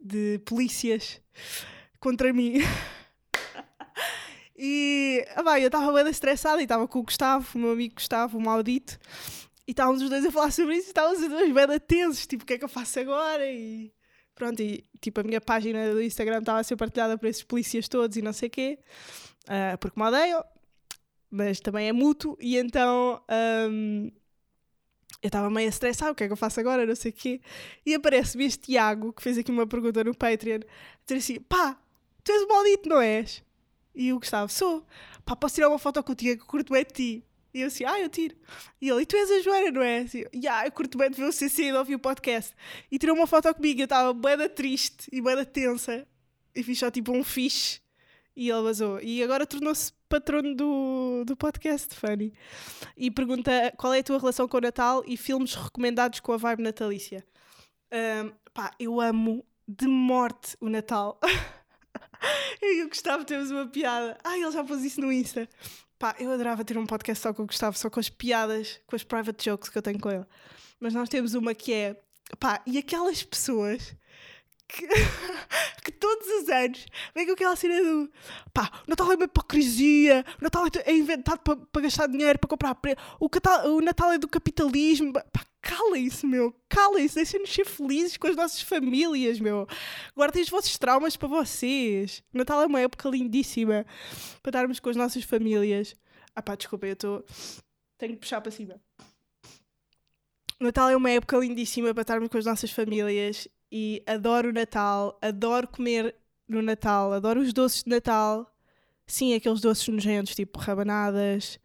de 0.00 0.40
polícias 0.44 1.20
contra 1.98 2.32
mim. 2.32 2.58
e 4.56 5.24
ah, 5.34 5.42
bem, 5.42 5.62
eu 5.62 5.66
estava 5.66 5.92
bem 5.92 6.10
estressada 6.10 6.60
e 6.60 6.64
estava 6.64 6.86
com 6.86 6.98
o 6.98 7.02
Gustavo, 7.02 7.46
o 7.54 7.58
meu 7.58 7.72
amigo 7.72 7.94
Gustavo, 7.94 8.36
o 8.36 8.40
maldito, 8.40 8.98
e 9.66 9.70
estávamos 9.70 10.02
os 10.02 10.10
dois 10.10 10.26
a 10.26 10.30
falar 10.30 10.50
sobre 10.50 10.76
isso 10.76 10.88
e 10.88 10.90
estávamos 10.90 11.22
os 11.22 11.28
dois 11.28 11.52
bem 11.52 11.80
tensos, 11.80 12.26
tipo, 12.26 12.42
o 12.42 12.46
que 12.46 12.54
é 12.54 12.58
que 12.58 12.64
eu 12.64 12.68
faço 12.68 13.00
agora? 13.00 13.46
E 13.46 13.92
pronto, 14.34 14.60
e 14.60 14.84
tipo, 15.00 15.20
a 15.20 15.24
minha 15.24 15.40
página 15.40 15.92
do 15.92 16.02
Instagram 16.02 16.40
estava 16.40 16.60
a 16.60 16.64
ser 16.64 16.76
partilhada 16.76 17.16
por 17.16 17.26
esses 17.26 17.42
polícias 17.42 17.88
todos 17.88 18.16
e 18.16 18.22
não 18.22 18.32
sei 18.32 18.48
o 18.48 18.50
quê, 18.50 18.78
uh, 19.44 19.78
porque 19.78 19.98
me 19.98 20.06
odeiam, 20.06 20.44
mas 21.34 21.58
também 21.58 21.88
é 21.88 21.92
mútuo, 21.92 22.36
e 22.40 22.56
então 22.56 23.20
um, 23.68 24.10
eu 25.20 25.26
estava 25.26 25.50
meio 25.50 25.68
estressada, 25.68 26.12
o 26.12 26.14
que 26.14 26.24
é 26.24 26.26
que 26.28 26.32
eu 26.32 26.36
faço 26.36 26.60
agora, 26.60 26.86
não 26.86 26.94
sei 26.94 27.10
o 27.10 27.14
quê, 27.14 27.40
e 27.84 27.94
aparece-me 27.94 28.44
este 28.44 28.66
Tiago, 28.66 29.12
que 29.12 29.22
fez 29.22 29.36
aqui 29.36 29.50
uma 29.50 29.66
pergunta 29.66 30.04
no 30.04 30.14
Patreon, 30.14 30.60
a 30.60 31.04
dizer 31.04 31.18
assim, 31.18 31.40
pá, 31.40 31.76
tu 32.22 32.30
és 32.30 32.42
o 32.42 32.48
maldito, 32.48 32.88
não 32.88 33.00
és? 33.00 33.42
E 33.94 34.12
o 34.12 34.18
Gustavo, 34.18 34.50
sou, 34.52 34.86
pá, 35.24 35.34
posso 35.34 35.56
tirar 35.56 35.68
uma 35.68 35.78
foto 35.78 36.02
contigo, 36.04 36.42
que 36.42 36.46
curto 36.46 36.74
é 36.74 36.84
de 36.84 36.92
ti. 36.92 37.24
E 37.52 37.60
eu 37.60 37.68
assim, 37.68 37.84
ah, 37.84 38.00
eu 38.00 38.08
tiro. 38.08 38.34
E 38.80 38.88
ele, 38.88 39.02
e 39.02 39.06
tu 39.06 39.16
és 39.16 39.30
a 39.30 39.40
Joana, 39.40 39.70
não 39.70 39.82
é? 39.82 39.98
Assim, 39.98 40.24
yeah, 40.34 40.66
eu 40.66 40.72
curto 40.72 40.98
bem 40.98 41.08
de 41.08 41.16
ver 41.16 41.28
o 41.28 41.32
CC 41.32 41.66
e 41.66 41.70
de 41.70 41.78
ouvir 41.78 41.94
o 41.94 42.00
podcast. 42.00 42.52
E 42.90 42.98
tirou 42.98 43.14
uma 43.14 43.28
foto 43.28 43.54
comigo, 43.54 43.80
eu 43.80 43.84
estava 43.84 44.12
bem 44.12 44.48
triste 44.48 45.08
e 45.12 45.22
bem 45.22 45.44
tensa. 45.44 46.04
E 46.52 46.64
fiz 46.64 46.80
só 46.80 46.90
tipo 46.90 47.12
um 47.12 47.22
fixe. 47.22 47.80
E 48.34 48.50
ele 48.50 48.62
vazou. 48.62 49.00
E 49.00 49.22
agora 49.22 49.46
tornou-se 49.46 49.92
patrono 50.14 50.54
do, 50.54 51.24
do 51.26 51.36
podcast, 51.36 51.92
Fanny. 51.96 52.32
E 52.96 53.10
pergunta 53.10 53.50
qual 53.76 53.92
é 53.92 53.98
a 53.98 54.02
tua 54.02 54.18
relação 54.20 54.46
com 54.46 54.58
o 54.58 54.60
Natal 54.60 55.02
e 55.06 55.16
filmes 55.16 55.56
recomendados 55.56 56.20
com 56.20 56.32
a 56.32 56.36
vibe 56.36 56.62
natalícia. 56.62 57.26
Um, 57.92 58.30
pá, 58.52 58.70
eu 58.78 59.00
amo 59.00 59.44
de 59.66 59.88
morte 59.88 60.56
o 60.60 60.68
Natal. 60.68 61.18
eu 62.62 62.86
gostava, 62.86 63.24
temos 63.24 63.50
uma 63.50 63.66
piada. 63.66 64.16
Ai, 64.22 64.40
ele 64.40 64.52
já 64.52 64.62
pôs 64.62 64.84
isso 64.84 65.00
no 65.00 65.12
Insta. 65.12 65.48
Pá, 65.98 66.14
eu 66.20 66.30
adorava 66.30 66.64
ter 66.64 66.78
um 66.78 66.86
podcast 66.86 67.20
só 67.20 67.34
com 67.34 67.42
o 67.42 67.46
Gustavo, 67.46 67.76
só 67.76 67.90
com 67.90 67.98
as 67.98 68.08
piadas, 68.08 68.80
com 68.86 68.94
as 68.94 69.02
private 69.02 69.44
jokes 69.44 69.68
que 69.68 69.78
eu 69.78 69.82
tenho 69.82 69.98
com 69.98 70.12
ele. 70.12 70.26
Mas 70.78 70.94
nós 70.94 71.08
temos 71.08 71.34
uma 71.34 71.54
que 71.56 71.72
é. 71.72 72.00
Pá, 72.38 72.62
e 72.64 72.78
aquelas 72.78 73.24
pessoas 73.24 73.96
que, 74.68 74.86
que 75.84 75.92
todos 75.92 76.26
os 76.26 76.48
anos 76.48 76.86
vem 77.14 77.26
com 77.26 77.32
aquela 77.32 77.56
cena 77.56 77.82
do 77.82 78.10
pá, 78.52 78.70
o 78.86 78.90
Natal 78.90 79.12
é 79.12 79.16
uma 79.16 79.24
hipocrisia, 79.24 80.24
o 80.40 80.44
Natal 80.44 80.66
é, 80.66 80.90
é 80.90 80.96
inventado 80.96 81.40
para, 81.40 81.56
para 81.56 81.82
gastar 81.82 82.06
dinheiro, 82.06 82.38
para 82.38 82.48
comprar 82.48 82.74
pre... 82.74 82.96
o, 83.20 83.28
o 83.68 83.80
Natal 83.80 84.12
é 84.12 84.18
do 84.18 84.28
capitalismo. 84.28 85.12
Pá, 85.12 85.44
calem-se, 85.60 86.26
meu, 86.26 86.54
calem-se, 86.68 87.14
deixem-nos 87.14 87.52
ser 87.52 87.64
felizes 87.64 88.16
com 88.16 88.26
as 88.26 88.36
nossas 88.36 88.60
famílias, 88.60 89.40
meu. 89.40 89.66
Guardem 90.14 90.42
os 90.42 90.50
vossos 90.50 90.76
traumas 90.78 91.16
para 91.16 91.28
vocês. 91.28 92.22
O 92.32 92.38
Natal 92.38 92.62
é 92.62 92.66
uma 92.66 92.80
época 92.80 93.08
lindíssima 93.08 93.86
para 94.42 94.50
estarmos 94.50 94.80
com 94.80 94.90
as 94.90 94.96
nossas 94.96 95.24
famílias. 95.24 95.94
Ah 96.34 96.42
pá, 96.42 96.54
desculpa, 96.54 96.86
eu 96.86 96.92
estou. 96.92 97.24
Tenho 97.96 98.14
que 98.14 98.20
puxar 98.20 98.40
para 98.40 98.50
cima. 98.50 98.80
Natal 100.60 100.88
é 100.88 100.96
uma 100.96 101.10
época 101.10 101.36
lindíssima 101.36 101.92
para 101.92 102.02
estarmos 102.02 102.28
com 102.28 102.38
as 102.38 102.44
nossas 102.44 102.70
famílias 102.70 103.48
e 103.76 104.04
adoro 104.06 104.50
o 104.50 104.52
Natal, 104.52 105.18
adoro 105.20 105.66
comer 105.66 106.14
no 106.46 106.62
Natal, 106.62 107.12
adoro 107.12 107.40
os 107.40 107.52
doces 107.52 107.82
de 107.82 107.90
Natal. 107.90 108.48
Sim, 109.04 109.34
aqueles 109.34 109.60
doces 109.60 109.88
nojentos, 109.88 110.36
tipo 110.36 110.60
rabanadas, 110.60 111.58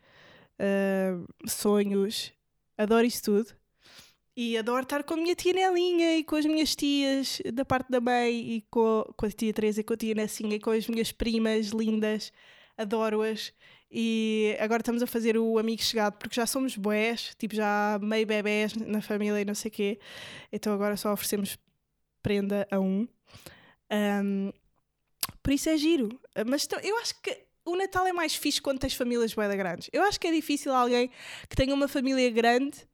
uh, 0.60 1.24
sonhos. 1.48 2.34
Adoro 2.76 3.06
isso 3.06 3.22
tudo. 3.22 3.56
E 4.36 4.58
adoro 4.58 4.82
estar 4.82 5.04
com 5.04 5.14
a 5.14 5.18
minha 5.18 5.36
tia 5.36 5.54
Nelinha 5.54 6.18
e 6.18 6.24
com 6.24 6.36
as 6.36 6.46
minhas 6.48 6.76
tias 6.76 7.44
da 7.54 7.64
parte 7.64 7.92
da 7.92 8.02
mãe 8.02 8.54
e 8.54 8.62
com, 8.72 9.06
com 9.16 9.26
a 9.28 9.30
tia 9.30 9.54
Teresa 9.54 9.82
e 9.82 9.84
com 9.84 9.94
a 9.94 9.98
tia 9.98 10.16
Nessinha 10.16 10.56
e 10.56 10.60
com 10.60 10.72
as 10.72 10.88
minhas 10.88 11.12
primas 11.12 11.68
lindas. 11.68 12.34
Adoro-as. 12.76 13.54
E 13.92 14.58
agora 14.60 14.82
estamos 14.82 15.04
a 15.04 15.08
fazer 15.08 15.38
o 15.38 15.60
amigo 15.60 15.84
chegado 15.84 16.18
porque 16.18 16.36
já 16.36 16.48
somos 16.48 16.76
boés, 16.76 17.36
tipo 17.38 17.56
já 17.56 18.00
meio 18.02 18.26
bebés 18.26 18.74
na 18.74 19.00
família 19.00 19.40
e 19.42 19.46
não 19.46 19.54
sei 19.54 19.70
o 19.70 19.72
quê. 19.72 20.00
Então 20.52 20.74
agora 20.74 20.98
só 20.98 21.14
oferecemos 21.14 21.56
prenda 22.22 22.68
a 22.72 22.80
um. 22.80 23.08
um 23.92 24.52
por 25.42 25.54
isso 25.54 25.70
é 25.70 25.78
giro. 25.78 26.20
Mas 26.46 26.68
eu 26.84 26.98
acho 26.98 27.20
que 27.22 27.46
o 27.66 27.76
Natal 27.76 28.06
é 28.08 28.14
mais 28.14 28.36
fixe 28.36 28.62
quando 28.62 28.80
tens 28.80 28.94
famílias 28.94 29.34
bem 29.34 29.50
grandes. 29.58 29.90
Eu 29.94 30.04
acho 30.04 30.20
que 30.20 30.28
é 30.28 30.32
difícil 30.32 30.74
alguém 30.74 31.10
que 31.48 31.56
tenha 31.56 31.74
uma 31.74 31.88
família 31.88 32.30
grande 32.30 32.88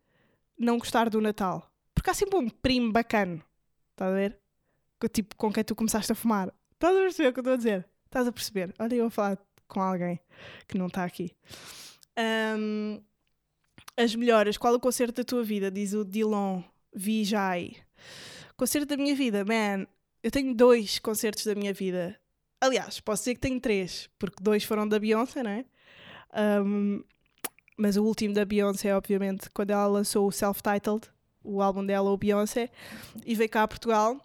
não 0.57 0.77
gostar 0.77 1.09
do 1.09 1.21
Natal. 1.21 1.69
Porque 1.93 2.09
há 2.09 2.13
sempre 2.13 2.37
um 2.37 2.49
primo 2.49 2.91
bacana. 2.91 3.43
Estás 3.91 4.11
a 4.11 4.15
ver? 4.15 4.37
Tipo, 5.11 5.35
com 5.35 5.51
quem 5.51 5.63
tu 5.63 5.75
começaste 5.75 6.11
a 6.11 6.15
fumar. 6.15 6.53
Estás 6.73 6.95
a 6.95 6.99
perceber 6.99 7.29
o 7.29 7.33
que 7.33 7.39
eu 7.39 7.41
estou 7.41 7.53
a 7.53 7.57
dizer? 7.57 7.89
Estás 8.05 8.27
a 8.27 8.31
perceber? 8.31 8.73
Olha, 8.79 8.95
eu 8.95 9.05
a 9.05 9.09
falar 9.09 9.37
com 9.67 9.81
alguém 9.81 10.19
que 10.67 10.77
não 10.77 10.87
está 10.87 11.03
aqui. 11.03 11.35
Um, 12.57 13.01
as 13.97 14.15
melhoras. 14.15 14.57
Qual 14.57 14.73
o 14.73 14.79
concerto 14.79 15.21
da 15.21 15.23
tua 15.23 15.43
vida? 15.43 15.71
Diz 15.71 15.93
o 15.93 16.03
Dilon 16.03 16.61
Vijay. 16.93 17.77
Concerto 18.57 18.87
da 18.87 18.97
minha 18.97 19.15
vida, 19.15 19.43
man. 19.43 19.85
Eu 20.23 20.31
tenho 20.31 20.55
dois 20.55 20.97
concertos 20.99 21.45
da 21.45 21.53
minha 21.53 21.73
vida. 21.73 22.19
Aliás, 22.59 22.99
posso 22.99 23.23
dizer 23.23 23.35
que 23.35 23.41
tenho 23.41 23.59
três, 23.59 24.09
porque 24.17 24.41
dois 24.41 24.63
foram 24.63 24.87
da 24.87 24.97
Beyoncé, 24.97 25.43
não 25.43 25.51
é? 25.51 25.65
Um, 26.63 27.03
mas 27.77 27.97
o 27.97 28.03
último 28.03 28.33
da 28.33 28.45
Beyoncé, 28.45 28.95
obviamente, 28.95 29.49
quando 29.51 29.71
ela 29.71 29.85
lançou 29.87 30.27
o 30.27 30.31
self-titled, 30.31 31.07
o 31.43 31.61
álbum 31.61 31.85
dela, 31.85 32.09
o 32.09 32.17
Beyoncé, 32.17 32.71
e 33.25 33.35
veio 33.35 33.49
cá 33.49 33.63
a 33.63 33.67
Portugal. 33.67 34.19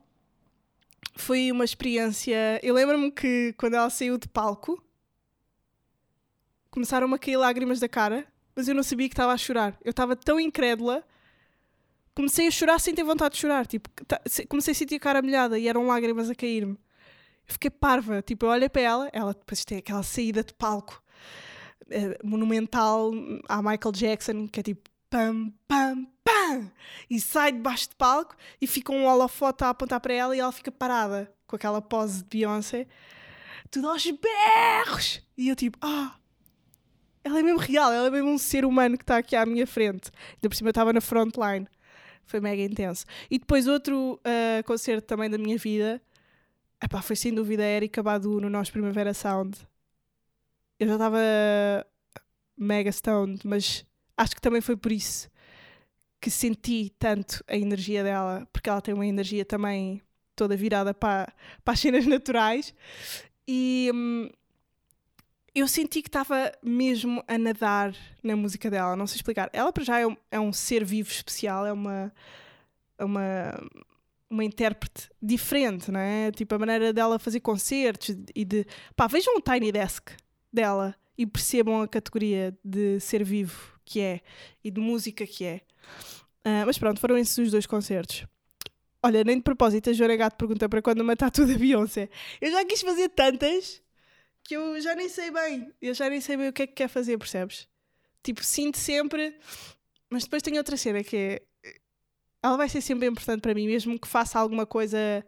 Foi 1.17 1.51
uma 1.51 1.65
experiência. 1.65 2.61
Eu 2.63 2.75
lembro-me 2.75 3.11
que 3.11 3.53
quando 3.59 3.75
ela 3.75 3.91
saiu 3.91 4.17
de 4.17 4.29
palco, 4.29 4.83
começaram 6.71 7.13
a 7.13 7.19
cair 7.19 7.37
lágrimas 7.37 7.81
da 7.81 7.89
cara, 7.89 8.27
mas 8.55 8.69
eu 8.69 8.75
não 8.75 8.83
sabia 8.83 9.09
que 9.09 9.13
estava 9.15 9.33
a 9.33 9.39
chorar. 9.39 9.77
Eu 9.85 9.91
estava 9.91 10.15
tão 10.15 10.39
incrédula, 10.39 11.05
comecei 12.21 12.47
a 12.47 12.51
chorar 12.51 12.79
sem 12.79 12.95
ter 12.95 13.03
vontade 13.03 13.35
de 13.35 13.41
chorar. 13.41 13.67
Tipo, 13.67 13.89
comecei 14.49 14.73
a 14.73 14.75
sentir 14.75 14.97
a 14.97 15.01
cara 15.01 15.23
molhada 15.23 15.59
e 15.59 15.67
eram 15.67 15.87
lágrimas 15.87 16.29
a 16.29 16.35
cair-me. 16.35 16.79
Fiquei 17.47 17.71
parva. 17.71 18.23
Tipo, 18.23 18.47
eu 18.47 18.51
olhei 18.51 18.69
para 18.69 18.83
ela, 18.83 19.11
ela 19.13 19.33
depois 19.33 19.65
tem 19.65 19.79
aquela 19.79 20.03
saída 20.03 20.45
de 20.45 20.53
palco 20.55 21.03
uh, 21.87 22.27
monumental 22.27 23.11
à 23.49 23.63
Michael 23.63 23.93
Jackson, 23.93 24.47
que 24.47 24.61
é 24.61 24.63
tipo 24.63 24.89
pam, 25.09 25.53
pam, 25.67 26.07
pam, 26.23 26.71
e 27.09 27.21
sai 27.21 27.51
debaixo 27.51 27.89
de 27.89 27.97
palco 27.97 28.37
e 28.61 28.67
fica 28.67 28.93
um 28.93 29.07
holofote 29.07 29.65
a 29.65 29.71
apontar 29.71 30.01
para 30.01 30.15
ela 30.15 30.37
e 30.37 30.39
ela 30.39 30.53
fica 30.53 30.71
parada 30.71 31.33
com 31.49 31.57
aquela 31.57 31.83
pose 31.83 32.23
de 32.23 32.39
Beyoncé, 32.39 32.87
tudo 33.71 33.89
aos 33.89 34.05
berros. 34.05 35.21
E 35.37 35.49
eu 35.49 35.57
tipo, 35.57 35.77
ah, 35.81 36.15
ela 37.25 37.41
é 37.41 37.43
mesmo 37.43 37.59
real, 37.59 37.93
ela 37.93 38.07
é 38.07 38.11
mesmo 38.11 38.31
um 38.31 38.39
ser 38.39 38.65
humano 38.65 38.97
que 38.97 39.03
está 39.03 39.17
aqui 39.17 39.35
à 39.35 39.45
minha 39.45 39.67
frente. 39.67 40.13
Ainda 40.35 40.49
por 40.49 40.55
cima 40.55 40.69
eu 40.69 40.73
estava 40.73 40.93
na 40.93 41.01
frontline. 41.01 41.67
Foi 42.31 42.39
mega 42.39 42.63
intenso. 42.63 43.05
E 43.29 43.41
depois 43.41 43.67
outro 43.67 44.15
uh, 44.15 44.65
concerto 44.65 45.05
também 45.05 45.29
da 45.29 45.37
minha 45.37 45.59
vida, 45.59 46.01
epá, 46.81 47.03
foi 47.03 47.17
sem 47.17 47.35
dúvida 47.35 47.65
a 47.65 47.67
Erika 47.67 48.01
Badu 48.05 48.41
no 48.41 48.49
nosso 48.49 48.71
Primavera 48.71 49.13
Sound. 49.13 49.59
Eu 50.79 50.87
já 50.87 50.93
estava 50.93 51.19
mega 52.57 52.89
stoned, 52.93 53.41
mas 53.45 53.85
acho 54.17 54.37
que 54.37 54.41
também 54.41 54.61
foi 54.61 54.77
por 54.77 54.93
isso 54.93 55.29
que 56.21 56.31
senti 56.31 56.93
tanto 57.01 57.43
a 57.49 57.57
energia 57.57 58.05
dela, 58.05 58.47
porque 58.53 58.71
ela 58.71 58.81
tem 58.81 58.95
uma 58.95 59.07
energia 59.07 59.45
também 59.45 60.01
toda 60.37 60.57
virada 60.57 60.95
para, 60.95 61.33
para 61.65 61.75
as 61.75 61.81
cenas 61.81 62.07
naturais. 62.07 62.73
E, 63.49 63.91
hum, 63.93 64.31
eu 65.55 65.67
senti 65.67 66.03
que 66.03 66.09
estava 66.09 66.53
mesmo 66.63 67.23
a 67.27 67.37
nadar 67.37 67.95
na 68.23 68.37
música 68.37 68.71
dela, 68.71 68.97
não 68.97 69.07
sei 69.07 69.17
explicar. 69.17 69.51
Ela, 69.53 69.73
para 69.73 69.85
já, 69.85 69.99
é 69.99 70.07
um, 70.07 70.17
é 70.31 70.41
um 70.41 70.53
ser 70.53 70.85
vivo 70.85 71.11
especial, 71.11 71.67
é 71.67 71.73
uma, 71.73 72.13
é 72.99 73.05
uma, 73.05 73.71
uma 74.29 74.45
intérprete 74.45 75.11
diferente, 75.21 75.91
não 75.91 76.01
é? 76.01 76.31
Tipo, 76.31 76.55
a 76.55 76.59
maneira 76.59 76.93
dela 76.93 77.19
fazer 77.19 77.41
concertos 77.41 78.17
e 78.35 78.45
de. 78.45 78.67
pá, 78.95 79.07
vejam 79.07 79.37
o 79.37 79.41
Tiny 79.41 79.73
Desk 79.73 80.13
dela 80.53 80.95
e 81.19 81.27
percebam 81.27 81.83
a 81.83 81.89
categoria 81.89 82.57
de 82.65 83.01
ser 83.01 83.25
vivo 83.25 83.79
que 83.85 84.01
é 84.01 84.21
e 84.63 84.71
de 84.71 84.81
música 84.81 85.27
que 85.27 85.45
é. 85.45 85.61
Uh, 86.47 86.65
mas 86.65 86.79
pronto, 86.79 87.01
foram 87.01 87.19
esses 87.19 87.37
os 87.37 87.51
dois 87.51 87.67
concertos. 87.67 88.25
Olha, 89.03 89.25
nem 89.25 89.37
de 89.37 89.43
propósito, 89.43 89.91
a 89.91 89.93
Joana 89.93 90.15
Gato 90.15 90.37
pergunta 90.37 90.69
para 90.69 90.81
quando 90.81 91.01
uma 91.01 91.17
tatu 91.17 91.47
da 91.47 91.59
Beyoncé. 91.59 92.09
Eu 92.41 92.53
já 92.53 92.65
quis 92.65 92.83
fazer 92.83 93.09
tantas 93.09 93.83
que 94.51 94.57
eu 94.57 94.81
já 94.81 94.97
nem 94.97 95.09
sei 95.09 95.31
bem. 95.31 95.73
Eu 95.81 95.95
já 95.95 96.11
nem 96.11 96.21
sei 96.21 96.37
bem 96.37 96.49
o 96.49 96.53
que 96.53 96.63
é 96.63 96.67
que 96.67 96.73
quer 96.73 96.89
fazer, 96.89 97.17
percebes? 97.17 97.69
Tipo, 98.21 98.43
sinto 98.43 98.79
sempre. 98.79 99.39
Mas 100.11 100.25
depois 100.25 100.43
tenho 100.43 100.57
outra 100.57 100.77
cena 100.77 101.05
que 101.05 101.17
é. 101.17 101.43
Ela 102.43 102.57
vai 102.57 102.69
ser 102.69 102.81
sempre 102.81 103.07
importante 103.07 103.43
para 103.43 103.55
mim, 103.55 103.69
mesmo 103.69 103.97
que 103.97 104.09
faça 104.09 104.41
alguma 104.41 104.67
coisa. 104.67 105.25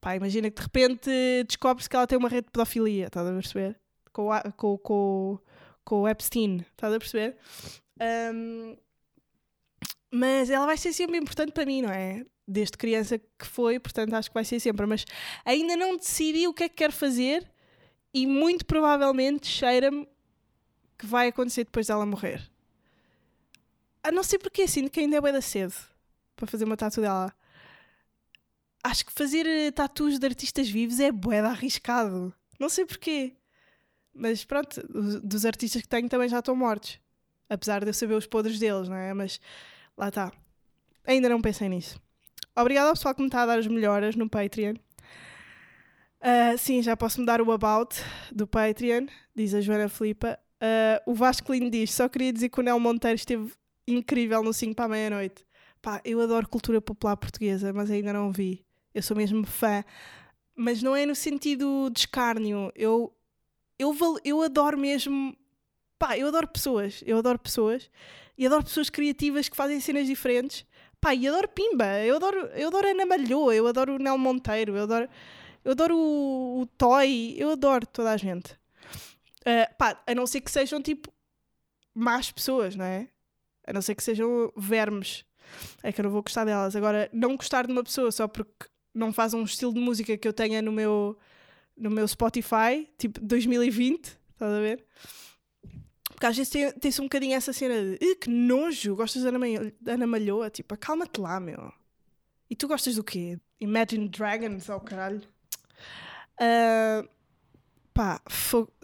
Pá, 0.00 0.16
imagina 0.16 0.50
que 0.50 0.56
de 0.56 0.62
repente 0.62 1.10
descobre-se 1.46 1.88
que 1.88 1.94
ela 1.94 2.08
tem 2.08 2.18
uma 2.18 2.28
rede 2.28 2.46
de 2.46 2.50
pedofilia, 2.50 3.06
estás 3.06 3.24
a 3.24 3.32
perceber? 3.32 3.78
Com, 4.12 4.28
com, 4.56 4.78
com, 4.78 5.38
com 5.84 6.00
o 6.00 6.08
Epstein, 6.08 6.66
estás 6.72 6.92
a 6.92 6.98
perceber? 6.98 7.36
Um, 8.34 8.76
mas 10.10 10.50
ela 10.50 10.66
vai 10.66 10.76
ser 10.76 10.92
sempre 10.92 11.18
importante 11.18 11.52
para 11.52 11.66
mim, 11.66 11.82
não 11.82 11.90
é? 11.90 12.26
Desde 12.48 12.76
criança 12.76 13.16
que 13.16 13.46
foi, 13.46 13.78
portanto 13.78 14.14
acho 14.14 14.28
que 14.28 14.34
vai 14.34 14.44
ser 14.44 14.58
sempre. 14.58 14.86
Mas 14.86 15.04
ainda 15.44 15.76
não 15.76 15.96
decidi 15.96 16.48
o 16.48 16.54
que 16.54 16.64
é 16.64 16.68
que 16.68 16.74
quero 16.74 16.92
fazer 16.92 17.48
e 18.16 18.26
muito 18.26 18.64
provavelmente 18.64 19.46
cheira-me 19.46 20.08
que 20.96 21.04
vai 21.04 21.28
acontecer 21.28 21.64
depois 21.64 21.88
dela 21.88 22.06
morrer. 22.06 22.50
A 24.02 24.10
não 24.10 24.22
ser 24.22 24.38
porque 24.38 24.66
sinto 24.66 24.90
que 24.90 25.00
ainda 25.00 25.18
é 25.18 25.20
bem 25.20 25.34
da 25.34 25.42
cedo 25.42 25.74
para 26.34 26.46
fazer 26.46 26.64
uma 26.64 26.78
tatu 26.78 27.02
dela. 27.02 27.30
Acho 28.82 29.04
que 29.04 29.12
fazer 29.12 29.44
eh, 29.44 29.70
tatus 29.70 30.18
de 30.18 30.24
artistas 30.26 30.66
vivos 30.66 30.98
é 30.98 31.12
bué 31.12 31.40
arriscado. 31.40 32.32
Não 32.58 32.70
sei 32.70 32.86
porquê. 32.86 33.34
Mas 34.14 34.46
pronto, 34.46 34.82
dos 35.22 35.44
artistas 35.44 35.82
que 35.82 35.88
tenho 35.88 36.08
também 36.08 36.30
já 36.30 36.38
estão 36.38 36.56
mortos. 36.56 36.98
Apesar 37.50 37.84
de 37.84 37.90
eu 37.90 37.94
saber 37.94 38.14
os 38.14 38.26
podres 38.26 38.58
deles, 38.58 38.88
não 38.88 38.96
é? 38.96 39.12
Mas 39.12 39.38
lá 39.94 40.08
está. 40.08 40.32
Ainda 41.04 41.28
não 41.28 41.42
pensei 41.42 41.68
nisso. 41.68 42.00
Obrigada 42.56 42.88
ao 42.88 42.94
pessoal 42.94 43.14
que 43.14 43.20
me 43.20 43.28
está 43.28 43.42
a 43.42 43.46
dar 43.46 43.58
as 43.58 43.66
melhoras 43.66 44.16
no 44.16 44.26
Patreon. 44.26 44.76
Uh, 46.26 46.58
sim, 46.58 46.82
já 46.82 46.96
posso 46.96 47.20
mudar 47.20 47.40
o 47.40 47.52
about 47.52 47.94
do 48.32 48.48
Patreon, 48.48 49.06
diz 49.32 49.54
a 49.54 49.60
Joana 49.60 49.88
Filipa. 49.88 50.36
Uh, 50.60 51.12
o 51.12 51.14
Vasco 51.14 51.52
Lino 51.52 51.70
diz: 51.70 51.92
só 51.92 52.08
queria 52.08 52.32
dizer 52.32 52.48
que 52.48 52.58
o 52.58 52.64
Nel 52.64 52.80
Monteiro 52.80 53.14
esteve 53.14 53.52
incrível 53.86 54.42
no 54.42 54.52
5 54.52 54.74
para 54.74 54.86
a 54.86 54.88
meia-noite. 54.88 55.46
Pá, 55.80 56.00
eu 56.04 56.20
adoro 56.20 56.48
cultura 56.48 56.80
popular 56.80 57.16
portuguesa, 57.16 57.72
mas 57.72 57.92
ainda 57.92 58.12
não 58.12 58.32
vi. 58.32 58.64
Eu 58.92 59.02
sou 59.02 59.16
mesmo 59.16 59.46
fã. 59.46 59.84
Mas 60.56 60.82
não 60.82 60.96
é 60.96 61.06
no 61.06 61.14
sentido 61.14 61.88
de 61.92 62.00
escárnio. 62.00 62.72
Eu, 62.74 63.14
eu, 63.78 63.94
eu 64.24 64.42
adoro 64.42 64.76
mesmo. 64.76 65.32
Pá, 65.96 66.18
eu 66.18 66.26
adoro 66.26 66.48
pessoas. 66.48 67.04
Eu 67.06 67.18
adoro 67.18 67.38
pessoas. 67.38 67.88
E 68.36 68.44
adoro 68.44 68.64
pessoas 68.64 68.90
criativas 68.90 69.48
que 69.48 69.56
fazem 69.56 69.78
cenas 69.78 70.08
diferentes. 70.08 70.66
Pá, 71.00 71.14
e 71.14 71.28
adoro 71.28 71.46
Pimba. 71.46 72.00
Eu 72.00 72.16
adoro, 72.16 72.38
eu 72.54 72.66
adoro 72.66 72.88
Ana 72.88 73.06
Malhoa. 73.06 73.54
Eu 73.54 73.68
adoro 73.68 73.94
o 73.94 73.98
Nel 73.98 74.18
Monteiro. 74.18 74.76
Eu 74.76 74.82
adoro. 74.82 75.08
Eu 75.66 75.72
adoro 75.72 75.96
o, 75.98 76.60
o 76.60 76.66
Toy, 76.66 77.34
eu 77.36 77.50
adoro 77.50 77.84
toda 77.84 78.12
a 78.12 78.16
gente. 78.16 78.52
Uh, 79.40 79.66
pá, 79.76 80.00
a 80.06 80.14
não 80.14 80.24
ser 80.24 80.40
que 80.40 80.48
sejam 80.48 80.80
tipo 80.80 81.12
más 81.92 82.30
pessoas, 82.30 82.76
não 82.76 82.84
é? 82.84 83.08
A 83.66 83.72
não 83.72 83.82
ser 83.82 83.96
que 83.96 84.04
sejam 84.04 84.52
vermes. 84.56 85.24
É 85.82 85.90
que 85.90 86.00
eu 86.00 86.04
não 86.04 86.10
vou 86.12 86.22
gostar 86.22 86.44
delas. 86.44 86.76
Agora, 86.76 87.10
não 87.12 87.36
gostar 87.36 87.66
de 87.66 87.72
uma 87.72 87.82
pessoa 87.82 88.12
só 88.12 88.28
porque 88.28 88.68
não 88.94 89.12
faz 89.12 89.34
um 89.34 89.42
estilo 89.42 89.74
de 89.74 89.80
música 89.80 90.16
que 90.16 90.28
eu 90.28 90.32
tenha 90.32 90.62
no 90.62 90.70
meu, 90.70 91.18
no 91.76 91.90
meu 91.90 92.06
Spotify, 92.06 92.88
tipo 92.96 93.20
2020, 93.20 94.16
estás 94.34 94.52
a 94.52 94.60
ver? 94.60 94.86
Porque 96.04 96.26
às 96.26 96.36
vezes 96.36 96.52
tem-se 96.52 96.74
tem 96.74 96.92
um 97.00 97.08
bocadinho 97.08 97.34
essa 97.34 97.52
cena 97.52 97.74
de 97.98 98.14
que 98.14 98.30
nojo, 98.30 98.94
gostas 98.94 99.24
da 99.24 99.30
Ana, 99.30 99.46
Ana 99.84 100.06
Malhoa? 100.06 100.48
Tipo, 100.48 100.74
acalma-te 100.74 101.20
lá, 101.20 101.40
meu. 101.40 101.72
E 102.48 102.54
tu 102.54 102.68
gostas 102.68 102.94
do 102.94 103.02
quê? 103.02 103.36
Imagine 103.58 104.08
Dragons, 104.08 104.68
oh 104.68 104.78
caralho. 104.78 105.22
Uh, 106.40 107.08
pá, 107.94 108.20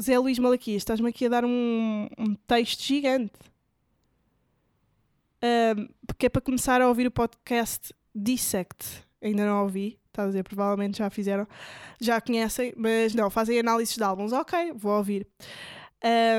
Zé 0.01 0.19
Luís 0.19 0.39
Malaquias, 0.39 0.79
estás-me 0.79 1.09
aqui 1.09 1.27
a 1.27 1.29
dar 1.29 1.45
um, 1.45 2.09
um 2.19 2.35
texto 2.47 2.83
gigante. 2.83 3.33
Uh, 5.43 5.93
porque 6.07 6.27
é 6.27 6.29
para 6.29 6.41
começar 6.41 6.81
a 6.81 6.89
ouvir 6.89 7.07
o 7.07 7.11
podcast 7.11 7.93
Dissect. 8.15 9.05
Ainda 9.21 9.45
não 9.45 9.63
ouvi. 9.63 9.99
Estás 10.07 10.27
a 10.27 10.31
dizer, 10.31 10.43
provavelmente 10.43 10.99
já 10.99 11.09
fizeram, 11.09 11.49
já 11.99 12.21
conhecem, 12.21 12.75
mas 12.77 13.15
não, 13.15 13.31
fazem 13.31 13.59
análises 13.59 13.97
de 13.97 14.03
álbuns. 14.03 14.33
Ok, 14.33 14.73
vou 14.75 14.97
ouvir. 14.99 15.27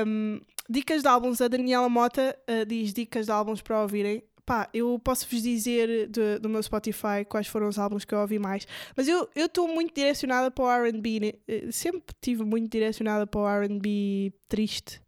Um, 0.06 0.40
dicas 0.70 1.02
de 1.02 1.08
álbuns, 1.08 1.40
a 1.40 1.48
Daniela 1.48 1.88
Mota 1.88 2.38
uh, 2.48 2.64
diz 2.64 2.92
dicas 2.92 3.26
de 3.26 3.32
álbuns 3.32 3.60
para 3.60 3.82
ouvirem. 3.82 4.22
Pá, 4.46 4.68
eu 4.74 4.98
posso-vos 4.98 5.42
dizer 5.42 6.06
de, 6.08 6.38
do 6.38 6.50
meu 6.50 6.62
Spotify 6.62 7.24
quais 7.26 7.46
foram 7.46 7.66
os 7.66 7.78
álbuns 7.78 8.04
que 8.04 8.14
eu 8.14 8.18
ouvi 8.18 8.38
mais, 8.38 8.66
mas 8.94 9.08
eu 9.08 9.26
estou 9.34 9.66
muito 9.66 9.94
direcionada 9.94 10.50
para 10.50 10.64
o 10.64 10.86
RB, 10.86 11.20
né? 11.20 11.32
sempre 11.72 12.14
tive 12.20 12.44
muito 12.44 12.70
direcionada 12.70 13.26
para 13.26 13.40
o 13.40 13.64
RB 13.64 14.34
triste 14.46 15.00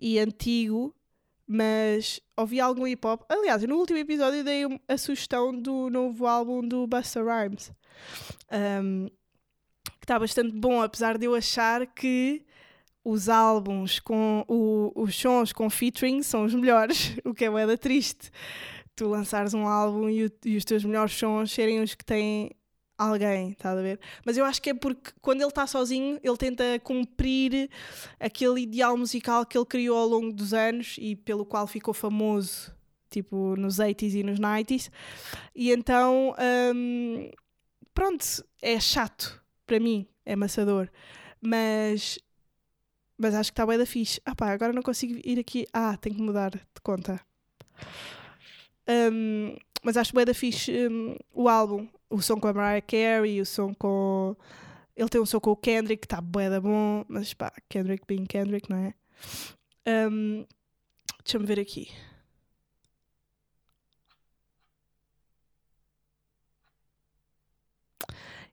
e 0.00 0.18
antigo, 0.18 0.92
mas 1.46 2.20
ouvi 2.36 2.60
algum 2.60 2.86
hip 2.86 3.06
hop. 3.06 3.22
Aliás, 3.28 3.62
no 3.62 3.76
último 3.76 3.98
episódio 3.98 4.42
dei 4.42 4.64
a 4.88 4.98
sugestão 4.98 5.56
do 5.56 5.88
novo 5.88 6.26
álbum 6.26 6.66
do 6.66 6.86
Busta 6.86 7.22
Rhymes, 7.22 7.72
um, 8.82 9.06
que 9.98 10.04
está 10.04 10.18
bastante 10.18 10.52
bom, 10.52 10.82
apesar 10.82 11.16
de 11.16 11.26
eu 11.26 11.34
achar 11.34 11.86
que 11.86 12.44
os 13.08 13.30
álbuns 13.30 13.98
com 13.98 14.44
o, 14.46 14.92
os 14.94 15.16
sons 15.16 15.50
com 15.50 15.70
featuring 15.70 16.22
são 16.22 16.44
os 16.44 16.54
melhores, 16.54 17.16
o 17.24 17.32
que 17.32 17.46
é 17.46 17.50
moeda 17.50 17.78
triste. 17.78 18.30
Tu 18.94 19.08
lançares 19.08 19.54
um 19.54 19.66
álbum 19.66 20.10
e, 20.10 20.26
o, 20.26 20.30
e, 20.44 20.56
os 20.58 20.64
teus 20.64 20.84
melhores 20.84 21.14
sons 21.14 21.50
serem 21.50 21.80
os 21.80 21.94
que 21.94 22.04
têm 22.04 22.50
alguém, 22.98 23.52
estás 23.52 23.78
a 23.78 23.80
ver? 23.80 23.98
Mas 24.26 24.36
eu 24.36 24.44
acho 24.44 24.60
que 24.60 24.70
é 24.70 24.74
porque 24.74 25.10
quando 25.22 25.40
ele 25.40 25.48
está 25.48 25.66
sozinho, 25.66 26.20
ele 26.22 26.36
tenta 26.36 26.64
cumprir 26.80 27.70
aquele 28.20 28.60
ideal 28.60 28.94
musical 28.94 29.46
que 29.46 29.56
ele 29.56 29.64
criou 29.64 29.96
ao 29.96 30.06
longo 30.06 30.30
dos 30.30 30.52
anos 30.52 30.96
e 30.98 31.16
pelo 31.16 31.46
qual 31.46 31.66
ficou 31.66 31.94
famoso, 31.94 32.74
tipo 33.08 33.56
nos 33.56 33.76
80s 33.78 34.14
e 34.16 34.22
nos 34.22 34.38
90s. 34.38 34.90
E 35.54 35.72
então, 35.72 36.34
hum, 36.74 37.30
pronto, 37.94 38.44
é 38.60 38.78
chato 38.78 39.40
para 39.64 39.80
mim, 39.80 40.06
é 40.26 40.34
amassador. 40.34 40.90
Mas 41.40 42.18
mas 43.18 43.34
acho 43.34 43.50
que 43.50 43.54
está 43.54 43.66
bem 43.66 43.76
da 43.76 43.84
fixe. 43.84 44.20
Ah 44.24 44.34
pá, 44.34 44.50
agora 44.52 44.72
não 44.72 44.82
consigo 44.82 45.20
ir 45.24 45.38
aqui. 45.38 45.66
Ah, 45.72 45.96
tenho 45.96 46.16
que 46.16 46.22
mudar 46.22 46.50
de 46.52 46.80
conta. 46.82 47.20
Um, 48.88 49.56
mas 49.82 49.96
acho 49.96 50.14
bem 50.14 50.24
da 50.24 50.32
fixe 50.32 50.88
um, 50.88 51.16
o 51.32 51.48
álbum. 51.48 51.88
O 52.08 52.22
som 52.22 52.40
com 52.40 52.48
a 52.48 52.54
Mariah 52.54 52.80
Carey, 52.80 53.40
o 53.40 53.46
som 53.46 53.74
com. 53.74 54.36
Ele 54.96 55.08
tem 55.08 55.20
um 55.20 55.26
som 55.26 55.40
com 55.40 55.50
o 55.50 55.56
Kendrick, 55.56 56.00
que 56.00 56.06
está 56.06 56.20
bem 56.20 56.48
da 56.48 56.60
bom. 56.60 57.04
Mas 57.08 57.34
pá, 57.34 57.52
Kendrick 57.68 58.04
being 58.06 58.24
Kendrick, 58.24 58.70
não 58.70 58.78
é? 58.78 58.94
Um, 60.08 60.46
Deixa-me 61.24 61.44
ver 61.44 61.60
aqui. 61.60 61.90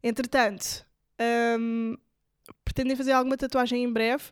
Entretanto, 0.03 0.86
um, 1.57 1.98
pretendem 2.65 2.98
fazer 2.98 3.13
alguma 3.13 3.38
tatuagem 3.38 3.84
em 3.84 3.91
breve 3.91 4.25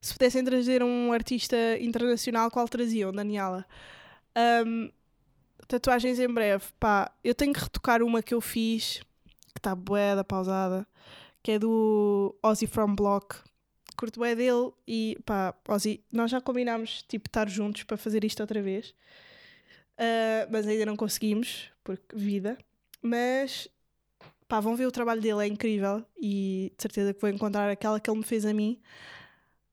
se 0.00 0.14
pudessem 0.14 0.42
trazer 0.44 0.82
um 0.82 1.12
artista 1.12 1.56
internacional, 1.78 2.50
qual 2.50 2.68
traziam, 2.68 3.12
Daniela? 3.12 3.66
Um, 4.66 4.90
tatuagens 5.68 6.18
em 6.18 6.28
breve, 6.28 6.64
pá, 6.78 7.12
eu 7.22 7.34
tenho 7.34 7.52
que 7.52 7.60
retocar 7.60 8.02
uma 8.02 8.22
que 8.22 8.34
eu 8.34 8.40
fiz, 8.40 9.02
que 9.52 9.58
está 9.58 9.74
bué 9.74 10.16
da 10.16 10.24
pausada, 10.24 10.86
que 11.42 11.52
é 11.52 11.58
do 11.58 12.34
Ozzy 12.42 12.66
From 12.66 12.94
Block. 12.94 13.36
Curto 13.96 14.18
bué 14.18 14.34
dele 14.34 14.72
e 14.88 15.18
pá, 15.26 15.54
Ozzy, 15.68 16.02
nós 16.10 16.30
já 16.30 16.40
combinámos 16.40 17.02
tipo 17.02 17.28
estar 17.28 17.48
juntos 17.48 17.82
para 17.82 17.98
fazer 17.98 18.24
isto 18.24 18.40
outra 18.40 18.62
vez, 18.62 18.90
uh, 19.98 20.48
mas 20.50 20.66
ainda 20.66 20.86
não 20.86 20.96
conseguimos, 20.96 21.70
porque 21.84 22.16
vida. 22.16 22.56
Mas 23.02 23.68
pá, 24.48 24.60
vão 24.60 24.74
ver 24.74 24.86
o 24.86 24.90
trabalho 24.90 25.20
dele, 25.20 25.44
é 25.44 25.46
incrível 25.46 26.04
e 26.18 26.72
de 26.76 26.82
certeza 26.82 27.12
que 27.12 27.20
vou 27.20 27.30
encontrar 27.30 27.70
aquela 27.70 28.00
que 28.00 28.10
ele 28.10 28.18
me 28.18 28.24
fez 28.24 28.46
a 28.46 28.54
mim. 28.54 28.80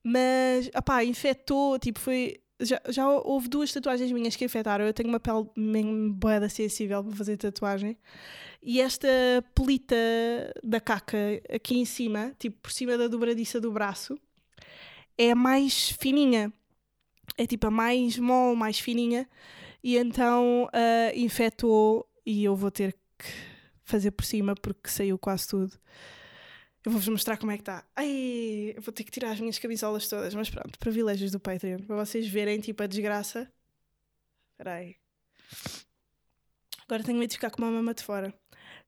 Mas, 0.04 0.70
opá, 0.76 1.04
infectou, 1.04 1.78
tipo, 1.80 2.00
foi. 2.00 2.40
Já, 2.60 2.82
já 2.90 3.08
houve 3.08 3.48
duas 3.48 3.72
tatuagens 3.72 4.12
minhas 4.12 4.36
que 4.36 4.44
infectaram. 4.46 4.86
Eu 4.86 4.94
tenho 4.94 5.10
uma 5.10 5.20
pele 5.20 5.46
bem 5.56 6.12
boeda 6.12 6.50
sensível 6.50 7.04
para 7.04 7.16
fazer 7.16 7.38
tatuagem. 7.38 7.98
E 8.64 8.82
esta 8.82 9.08
pelita 9.54 9.96
da 10.64 10.80
caca 10.80 11.18
aqui 11.54 11.78
em 11.78 11.86
cima, 11.86 12.34
tipo 12.40 12.60
por 12.62 12.72
cima 12.72 12.98
da 12.98 13.08
dobradiça 13.08 13.62
do 13.62 13.72
braço, 13.72 14.18
é 15.18 15.32
a 15.32 15.36
mais 15.36 15.92
fininha. 15.92 16.52
É 17.38 17.46
tipo 17.46 17.68
a 17.68 17.72
mais 17.72 18.18
mole, 18.18 18.58
mais 18.58 18.80
fininha. 18.80 19.30
E 19.84 19.98
então 19.98 20.66
uh, 20.66 21.18
infectou 21.18 22.10
e 22.26 22.44
eu 22.44 22.56
vou 22.56 22.72
ter 22.72 22.94
que 23.18 23.28
fazer 23.84 24.12
por 24.12 24.26
cima 24.26 24.56
porque 24.56 24.90
saiu 24.90 25.18
quase 25.18 25.48
tudo. 25.48 25.74
Eu 26.88 26.92
vou-vos 26.92 27.10
mostrar 27.10 27.36
como 27.36 27.52
é 27.52 27.58
que 27.58 27.64
está. 27.64 27.86
Ai, 27.98 28.74
vou 28.80 28.94
ter 28.94 29.04
que 29.04 29.12
tirar 29.12 29.32
as 29.32 29.42
minhas 29.42 29.60
camisolas 29.60 30.08
todas, 30.08 30.34
mas 30.34 30.50
pronto, 30.50 30.80
privilégios 30.80 31.34
do 31.34 31.38
Patreon, 31.38 31.80
para 31.80 31.98
vocês 31.98 32.26
verem 32.30 32.62
tipo 32.62 32.82
a 32.82 32.88
desgraça. 32.88 33.52
Espera 34.52 34.76
aí. 34.76 34.96
Agora 36.86 37.04
tenho 37.04 37.20
medo 37.20 37.28
de 37.28 37.36
ficar 37.36 37.52
com 37.52 37.62
uma 37.62 37.70
mama 37.70 37.94
de 37.94 38.02
fora. 38.02 38.34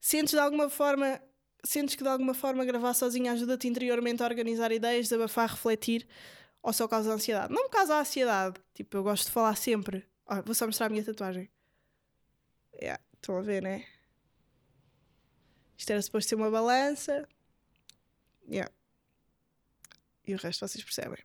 Sentes 0.00 0.32
de 0.32 0.38
alguma 0.38 0.70
forma, 0.70 1.20
sentes 1.62 1.94
que 1.94 2.02
de 2.02 2.08
alguma 2.08 2.32
forma 2.32 2.64
gravar 2.64 2.94
sozinha 2.94 3.32
ajuda-te 3.32 3.68
interiormente 3.68 4.22
a 4.22 4.26
organizar 4.26 4.72
ideias, 4.72 5.10
desabafar, 5.10 5.50
refletir 5.50 6.08
ou 6.62 6.72
só 6.72 6.88
causa 6.88 7.12
ansiedade? 7.12 7.52
Não 7.52 7.64
me 7.64 7.68
causa 7.68 8.00
ansiedade. 8.00 8.58
Tipo, 8.72 8.96
eu 8.96 9.02
gosto 9.02 9.26
de 9.26 9.32
falar 9.32 9.56
sempre. 9.56 10.08
Oh, 10.26 10.42
vou 10.42 10.54
só 10.54 10.64
mostrar 10.64 10.86
a 10.86 10.88
minha 10.88 11.04
tatuagem. 11.04 11.50
Yeah, 12.76 12.98
estão 13.12 13.36
a 13.36 13.42
ver, 13.42 13.62
né? 13.62 13.84
Isto 15.76 15.90
era 15.90 16.00
suposto 16.00 16.30
ser 16.30 16.36
uma 16.36 16.50
balança. 16.50 17.28
Yeah. 18.50 18.70
E 20.26 20.34
o 20.34 20.38
resto 20.38 20.66
vocês 20.66 20.82
percebem. 20.84 21.18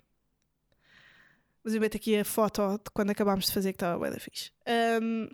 Mas 1.63 1.73
eu 1.73 1.81
meto 1.81 1.97
aqui 1.97 2.15
a 2.15 2.23
foto 2.23 2.77
de 2.77 2.91
quando 2.93 3.09
acabámos 3.09 3.47
de 3.47 3.51
fazer 3.51 3.73
que 3.73 3.77
estava 3.77 3.99
bem 3.99 4.11
da 4.11 4.19
fixe. 4.19 4.51
Um, 5.01 5.27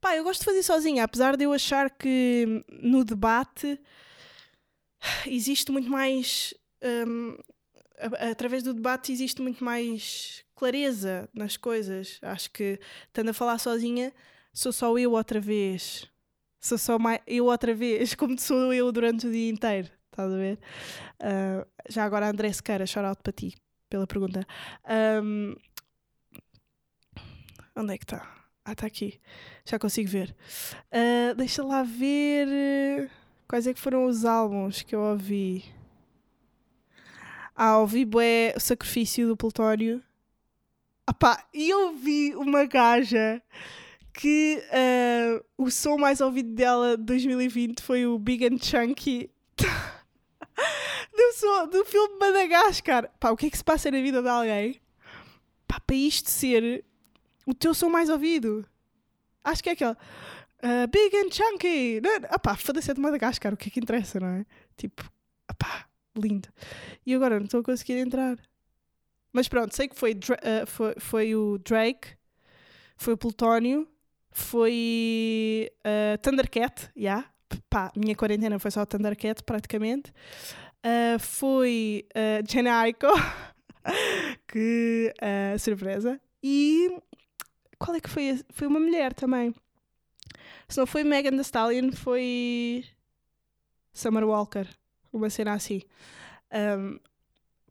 pá, 0.00 0.14
eu 0.14 0.22
gosto 0.22 0.40
de 0.40 0.46
fazer 0.46 0.62
sozinha, 0.62 1.02
apesar 1.02 1.36
de 1.36 1.44
eu 1.44 1.52
achar 1.52 1.90
que 1.90 2.64
no 2.80 3.04
debate 3.04 3.80
existe 5.26 5.72
muito 5.72 5.90
mais. 5.90 6.54
Um, 6.80 7.36
através 8.30 8.62
do 8.62 8.72
debate 8.72 9.10
existe 9.10 9.42
muito 9.42 9.64
mais 9.64 10.44
clareza 10.54 11.28
nas 11.34 11.56
coisas. 11.56 12.18
Acho 12.22 12.50
que 12.52 12.78
estando 13.08 13.30
a 13.30 13.34
falar 13.34 13.58
sozinha, 13.58 14.12
sou 14.52 14.72
só 14.72 14.96
eu 14.96 15.12
outra 15.12 15.40
vez. 15.40 16.08
Sou 16.60 16.78
só 16.78 16.96
eu 17.26 17.46
outra 17.46 17.74
vez, 17.74 18.14
como 18.16 18.38
sou 18.38 18.72
eu 18.72 18.90
durante 18.92 19.26
o 19.26 19.32
dia 19.32 19.50
inteiro. 19.50 19.90
Estás 20.14 20.32
a 20.32 20.36
ver? 20.36 20.60
Uh, 21.20 21.66
já 21.88 22.04
agora, 22.04 22.30
André 22.30 22.52
Sequeira, 22.52 22.86
shout 22.86 23.04
out 23.04 23.20
para 23.20 23.32
ti, 23.32 23.56
pela 23.90 24.06
pergunta. 24.06 24.46
Um, 25.20 25.56
onde 27.74 27.94
é 27.94 27.98
que 27.98 28.04
está? 28.04 28.32
Ah, 28.64 28.72
está 28.72 28.86
aqui. 28.86 29.20
Já 29.66 29.76
consigo 29.76 30.08
ver. 30.08 30.32
Uh, 30.92 31.34
deixa 31.34 31.64
lá 31.64 31.82
ver 31.82 33.10
quais 33.48 33.66
é 33.66 33.74
que 33.74 33.80
foram 33.80 34.06
os 34.06 34.24
álbuns 34.24 34.82
que 34.82 34.94
eu 34.94 35.00
ouvi. 35.00 35.64
Ah, 37.56 37.78
ouvi 37.78 38.04
bué 38.04 38.54
o 38.56 38.60
Sacrifício 38.60 39.26
do 39.26 39.36
Plutónio. 39.36 40.00
Ah 41.08 41.44
e 41.52 41.70
eu 41.70 41.92
vi 41.96 42.36
uma 42.36 42.66
gaja 42.66 43.42
que 44.12 44.62
uh, 44.70 45.44
o 45.58 45.72
som 45.72 45.98
mais 45.98 46.20
ouvido 46.20 46.54
dela 46.54 46.96
de 46.96 47.02
2020 47.02 47.82
foi 47.82 48.06
o 48.06 48.16
Big 48.16 48.46
and 48.46 48.58
Chunky 48.62 49.33
do, 51.40 51.66
do 51.66 51.84
filme 51.84 52.18
Madagascar. 52.18 53.10
Pá, 53.18 53.30
o 53.30 53.36
que 53.36 53.46
é 53.46 53.50
que 53.50 53.56
se 53.56 53.64
passa 53.64 53.90
na 53.90 54.00
vida 54.00 54.22
de 54.22 54.28
alguém? 54.28 54.80
Pá, 55.66 55.80
para 55.80 55.96
isto 55.96 56.30
ser 56.30 56.84
o 57.46 57.54
teu 57.54 57.74
som 57.74 57.88
mais 57.88 58.08
ouvido. 58.08 58.66
Acho 59.42 59.62
que 59.62 59.70
é 59.70 59.72
aquele. 59.72 59.92
Uh, 59.92 60.88
big 60.90 61.16
and 61.16 61.30
chunky. 61.30 62.00
Ah 62.30 62.38
pá, 62.38 62.56
foda-se 62.56 62.90
é 62.90 62.94
de 62.94 63.00
Madagascar. 63.00 63.52
O 63.52 63.56
que 63.56 63.68
é 63.68 63.70
que 63.70 63.80
interessa, 63.80 64.18
não 64.18 64.28
é? 64.28 64.46
Tipo, 64.76 65.10
ah 65.48 65.54
pá, 65.54 65.86
lindo. 66.16 66.48
E 67.04 67.14
agora 67.14 67.38
não 67.38 67.44
estou 67.44 67.60
a 67.60 67.64
conseguir 67.64 67.98
entrar. 67.98 68.38
Mas 69.32 69.48
pronto, 69.48 69.74
sei 69.74 69.88
que 69.88 69.96
foi, 69.96 70.12
uh, 70.12 70.66
foi, 70.66 70.94
foi 70.98 71.34
o 71.34 71.58
Drake, 71.58 72.08
foi 72.96 73.14
o 73.14 73.16
Plutónio, 73.16 73.88
foi 74.30 75.70
uh, 75.80 76.18
Thundercat, 76.18 76.82
já. 76.82 76.90
Yeah. 76.96 77.30
Pá, 77.68 77.92
minha 77.94 78.16
quarentena 78.16 78.58
foi 78.58 78.70
só 78.70 78.84
Thundercat 78.84 79.42
praticamente 79.44 80.12
uh, 80.84 81.18
foi 81.18 82.06
uh, 82.10 82.50
Jenna 82.50 82.80
Aiko, 82.80 83.06
que 84.46 85.12
uh, 85.20 85.58
surpresa. 85.58 86.20
E 86.42 87.00
qual 87.78 87.96
é 87.96 88.00
que 88.00 88.10
foi? 88.10 88.40
Foi 88.50 88.66
uma 88.66 88.78
mulher 88.78 89.14
também. 89.14 89.54
Se 90.68 90.78
não 90.78 90.86
foi 90.86 91.04
Megan 91.04 91.30
Thee 91.30 91.40
Stallion, 91.40 91.92
foi 91.92 92.84
Summer 93.92 94.24
Walker, 94.24 94.66
uma 95.12 95.30
cena 95.30 95.54
assim. 95.54 95.82
Um, 96.52 96.98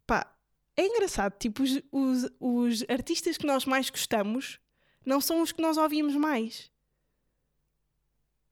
pá, 0.06 0.32
é 0.76 0.86
engraçado, 0.86 1.34
tipo, 1.38 1.62
os, 1.62 1.80
os, 1.90 2.30
os 2.40 2.84
artistas 2.88 3.36
que 3.36 3.46
nós 3.46 3.64
mais 3.64 3.90
gostamos 3.90 4.58
não 5.04 5.20
são 5.20 5.42
os 5.42 5.52
que 5.52 5.62
nós 5.62 5.76
ouvimos 5.76 6.14
mais. 6.16 6.70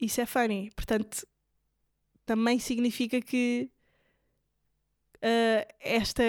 Isso 0.01 0.21
é 0.21 0.27
funny. 0.27 0.71
Portanto, 0.75 1.27
também 2.27 2.59
significa 2.59 3.21
que 3.21 3.71
esta 5.81 6.23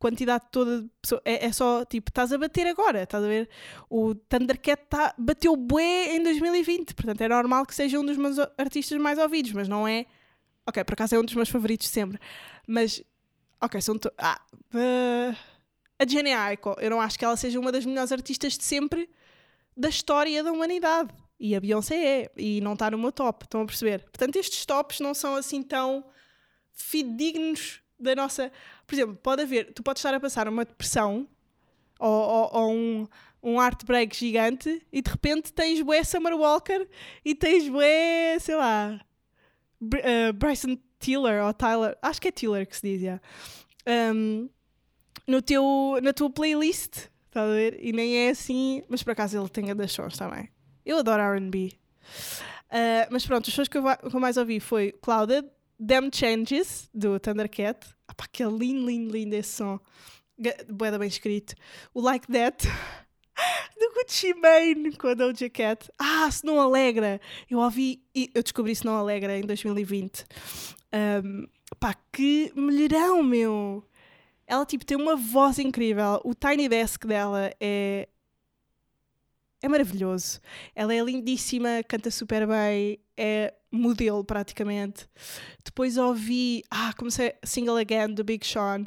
quantidade 0.00 0.46
toda 0.50 0.82
de 0.82 0.90
pessoas. 1.00 1.20
É, 1.24 1.46
é, 1.46 1.52
só 1.52 1.84
tipo, 1.84 2.10
estás 2.10 2.32
a 2.32 2.38
bater 2.38 2.66
agora, 2.66 3.02
estás 3.02 3.22
a 3.22 3.28
ver? 3.28 3.48
O 3.88 4.14
Thundercat 4.14 4.82
tá, 4.88 5.14
bateu 5.16 5.54
bué 5.54 6.16
em 6.16 6.22
2020, 6.22 6.94
portanto 6.94 7.20
é 7.20 7.28
normal 7.28 7.66
que 7.66 7.74
seja 7.74 8.00
um 8.00 8.04
dos 8.04 8.16
meus 8.16 8.38
artistas 8.56 8.98
mais 8.98 9.18
ouvidos, 9.18 9.52
mas 9.52 9.68
não 9.68 9.86
é. 9.86 10.06
Ok, 10.66 10.82
por 10.84 10.94
acaso 10.94 11.14
é 11.14 11.18
um 11.18 11.24
dos 11.24 11.34
meus 11.34 11.50
favoritos 11.50 11.88
sempre, 11.88 12.18
mas. 12.66 13.02
Ok, 13.60 13.80
são. 13.82 13.98
To... 13.98 14.10
Ah, 14.16 14.40
uh, 14.74 15.36
a 15.98 16.06
Jenny 16.08 16.32
Aiko, 16.32 16.76
eu 16.80 16.88
não 16.88 17.00
acho 17.00 17.18
que 17.18 17.24
ela 17.24 17.36
seja 17.36 17.60
uma 17.60 17.70
das 17.70 17.84
melhores 17.84 18.10
artistas 18.10 18.56
de 18.56 18.64
sempre 18.64 19.08
da 19.76 19.90
história 19.90 20.42
da 20.42 20.50
humanidade. 20.50 21.10
E 21.38 21.54
a 21.54 21.60
Beyoncé 21.60 21.96
é, 21.96 22.30
e 22.36 22.60
não 22.60 22.72
está 22.72 22.90
no 22.90 22.98
meu 22.98 23.12
top, 23.12 23.44
estão 23.44 23.62
a 23.62 23.66
perceber? 23.66 24.02
Portanto, 24.04 24.36
estes 24.36 24.64
tops 24.64 25.00
não 25.00 25.14
são 25.14 25.36
assim 25.36 25.62
tão 25.62 26.04
fidedignos 26.72 27.82
da 28.00 28.14
nossa. 28.14 28.50
Por 28.86 28.94
exemplo, 28.94 29.16
pode 29.16 29.42
haver, 29.42 29.72
tu 29.72 29.82
podes 29.82 30.00
estar 30.00 30.14
a 30.14 30.20
passar 30.20 30.48
uma 30.48 30.64
depressão 30.64 31.28
ou, 31.98 32.08
ou, 32.10 32.50
ou 32.52 32.72
um, 32.72 33.08
um 33.42 33.62
heartbreak 33.62 34.16
gigante 34.16 34.82
e 34.92 35.02
de 35.02 35.10
repente 35.10 35.52
tens 35.52 35.82
Bué 35.82 36.02
Summer 36.02 36.34
Walker 36.34 36.86
e 37.24 37.34
tens 37.34 37.68
Bué, 37.68 38.38
sei 38.38 38.56
lá, 38.56 39.00
uh, 39.82 40.32
Bryson 40.34 40.76
Tiller 40.98 41.44
ou 41.44 41.52
Tyler, 41.54 41.96
acho 42.02 42.20
que 42.20 42.28
é 42.28 42.32
Tiller 42.32 42.66
que 42.66 42.76
se 42.76 42.82
diz, 42.82 43.02
yeah. 43.02 43.22
um, 44.14 44.48
no 45.26 45.40
teu, 45.40 45.98
na 46.02 46.12
tua 46.12 46.30
playlist, 46.30 47.08
estás 47.26 47.50
a 47.50 47.54
ver? 47.54 47.78
E 47.80 47.92
nem 47.92 48.26
é 48.26 48.30
assim, 48.30 48.82
mas 48.88 49.02
por 49.02 49.12
acaso 49.12 49.38
ele 49.38 49.48
tem 49.48 49.70
a 49.70 49.74
das 49.74 49.92
sons 49.92 50.16
também. 50.16 50.48
Eu 50.84 50.98
adoro 50.98 51.22
RB. 51.36 51.72
Uh, 52.70 53.06
mas 53.10 53.26
pronto, 53.26 53.46
os 53.46 53.54
sons 53.54 53.68
que 53.68 53.78
eu, 53.78 53.82
que 53.82 54.14
eu 54.14 54.20
mais 54.20 54.36
ouvi 54.36 54.60
foi 54.60 54.92
Clouded, 54.92 55.48
Them 55.84 56.10
Changes, 56.12 56.88
do 56.92 57.18
Thundercat. 57.18 57.86
Ah, 58.06 58.14
pá, 58.14 58.26
que 58.30 58.44
lindo, 58.44 58.86
lindo, 58.86 59.12
lindo 59.12 59.34
esse 59.34 59.52
som. 59.52 59.80
Boeda 60.68 60.98
bem 60.98 61.08
escrito. 61.08 61.54
O 61.94 62.00
Like 62.00 62.26
That, 62.30 62.66
do 63.78 63.92
Gucci 63.94 64.34
Mane, 64.34 64.96
com 64.96 65.08
a 65.08 65.14
Doja 65.14 65.48
Cat. 65.48 65.90
Ah, 65.98 66.30
se 66.30 66.44
não 66.44 66.60
alegra. 66.60 67.20
Eu 67.48 67.58
ouvi, 67.58 68.02
eu 68.34 68.42
descobri 68.42 68.74
se 68.74 68.84
não 68.84 68.96
alegra 68.96 69.38
em 69.38 69.42
2020. 69.42 70.24
Um, 71.24 71.46
pá, 71.78 71.94
que 72.12 72.52
melhorão, 72.54 73.22
meu. 73.22 73.84
Ela, 74.46 74.66
tipo, 74.66 74.84
tem 74.84 74.96
uma 74.96 75.16
voz 75.16 75.58
incrível. 75.58 76.20
O 76.24 76.34
Tiny 76.34 76.68
Desk 76.68 77.06
dela 77.06 77.52
é 77.60 78.08
é 79.62 79.68
maravilhoso. 79.68 80.40
Ela 80.74 80.94
é 80.94 81.02
lindíssima, 81.02 81.82
canta 81.86 82.10
super 82.10 82.46
bem, 82.46 82.98
é 83.16 83.54
modelo 83.70 84.24
praticamente. 84.24 85.08
Depois 85.64 85.96
ouvi, 85.96 86.64
ah, 86.70 86.92
comecei 86.96 87.34
Single 87.44 87.76
Again 87.76 88.14
do 88.14 88.24
Big 88.24 88.46
Sean. 88.46 88.84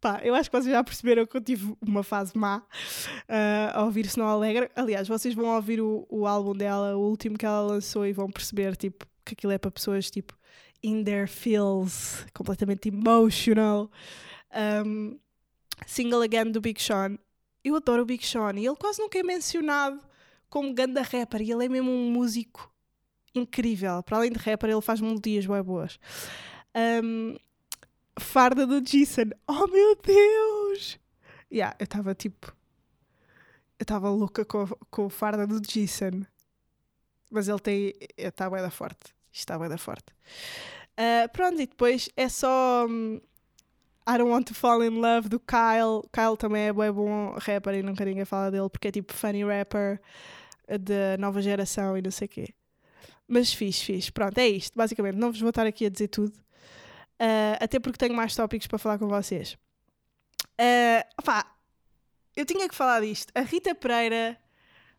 Pá, 0.00 0.20
eu 0.22 0.34
acho 0.34 0.50
que 0.50 0.56
vocês 0.56 0.72
já 0.72 0.82
perceberam 0.82 1.26
que 1.26 1.36
eu 1.36 1.40
tive 1.40 1.76
uma 1.80 2.02
fase 2.02 2.36
má 2.36 2.58
uh, 2.58 3.72
a 3.72 3.84
ouvir 3.84 4.08
Se 4.08 4.18
Não 4.18 4.26
Alegra. 4.26 4.70
Aliás, 4.74 5.08
vocês 5.08 5.34
vão 5.34 5.46
ouvir 5.54 5.80
o, 5.80 6.06
o 6.08 6.26
álbum 6.26 6.54
dela, 6.54 6.96
o 6.96 7.00
último 7.00 7.36
que 7.36 7.46
ela 7.46 7.60
lançou, 7.60 8.06
e 8.06 8.12
vão 8.12 8.30
perceber 8.30 8.76
tipo, 8.76 9.06
que 9.24 9.34
aquilo 9.34 9.52
é 9.52 9.58
para 9.58 9.70
pessoas 9.70 10.10
tipo 10.10 10.36
in 10.82 11.04
their 11.04 11.28
feels, 11.28 12.26
completamente 12.34 12.88
emotional. 12.88 13.90
Um, 14.84 15.18
Single 15.86 16.22
Again 16.22 16.50
do 16.50 16.60
Big 16.60 16.80
Sean 16.80 17.18
eu 17.64 17.76
adoro 17.76 18.02
o 18.02 18.06
Big 18.06 18.26
Sean 18.26 18.54
e 18.56 18.66
ele 18.66 18.76
quase 18.76 19.00
nunca 19.00 19.18
é 19.18 19.22
mencionado 19.22 20.00
como 20.48 20.74
ganda 20.74 21.02
rapper 21.02 21.40
e 21.42 21.50
ele 21.50 21.64
é 21.64 21.68
mesmo 21.68 21.90
um 21.90 22.10
músico 22.10 22.70
incrível. 23.34 24.02
Para 24.02 24.18
além 24.18 24.32
de 24.32 24.38
rapper, 24.38 24.70
ele 24.70 24.80
faz 24.80 25.00
melodias 25.00 25.46
bem 25.46 25.62
boas. 25.62 25.98
Um, 26.74 27.36
farda 28.18 28.66
do 28.66 28.80
Jason. 28.80 29.30
Oh 29.46 29.66
meu 29.66 29.96
Deus! 29.96 30.98
Yeah, 31.50 31.76
eu 31.78 31.84
estava 31.84 32.14
tipo. 32.14 32.54
Eu 33.78 33.84
estava 33.84 34.10
louca 34.10 34.44
com, 34.44 34.66
com 34.90 35.06
o 35.06 35.10
farda 35.10 35.46
do 35.46 35.60
Jason. 35.60 36.24
Mas 37.30 37.48
ele 37.48 37.60
tem. 37.60 37.94
Está 38.16 38.48
bem 38.48 38.60
da 38.60 38.70
forte. 38.70 39.14
Está 39.32 39.58
bem 39.58 39.68
da 39.68 39.78
forte. 39.78 40.12
Uh, 40.92 41.28
pronto, 41.32 41.60
e 41.60 41.66
depois 41.66 42.08
é 42.16 42.28
só. 42.28 42.86
Um, 42.88 43.20
I 44.06 44.18
Don't 44.18 44.30
Want 44.30 44.48
to 44.48 44.54
Fall 44.54 44.82
in 44.82 45.00
Love 45.00 45.28
do 45.28 45.38
Kyle. 45.38 46.02
Kyle 46.12 46.36
também 46.36 46.62
é 46.62 46.72
bem 46.72 46.90
bom 46.90 47.36
rapper 47.38 47.74
e 47.74 47.82
nunca 47.82 48.04
ninguém 48.04 48.24
fala 48.24 48.50
dele 48.50 48.68
porque 48.68 48.88
é 48.88 48.90
tipo 48.90 49.12
funny 49.12 49.44
rapper 49.44 50.00
da 50.66 51.16
nova 51.18 51.40
geração 51.40 51.96
e 51.96 52.02
não 52.02 52.10
sei 52.10 52.26
o 52.26 52.28
quê. 52.28 52.54
Mas 53.28 53.52
fiz, 53.52 53.80
fiz. 53.80 54.10
Pronto, 54.10 54.36
é 54.38 54.48
isto. 54.48 54.76
Basicamente, 54.76 55.16
não 55.16 55.30
vos 55.30 55.40
vou 55.40 55.50
estar 55.50 55.66
aqui 55.66 55.86
a 55.86 55.88
dizer 55.88 56.08
tudo. 56.08 56.36
Uh, 57.20 57.56
até 57.60 57.78
porque 57.78 57.98
tenho 57.98 58.14
mais 58.14 58.34
tópicos 58.34 58.66
para 58.66 58.78
falar 58.78 58.98
com 58.98 59.06
vocês. 59.06 59.56
Uh, 60.60 61.06
opá, 61.18 61.46
eu 62.36 62.44
tinha 62.44 62.68
que 62.68 62.74
falar 62.74 63.00
disto. 63.00 63.30
A 63.34 63.42
Rita 63.42 63.74
Pereira 63.74 64.36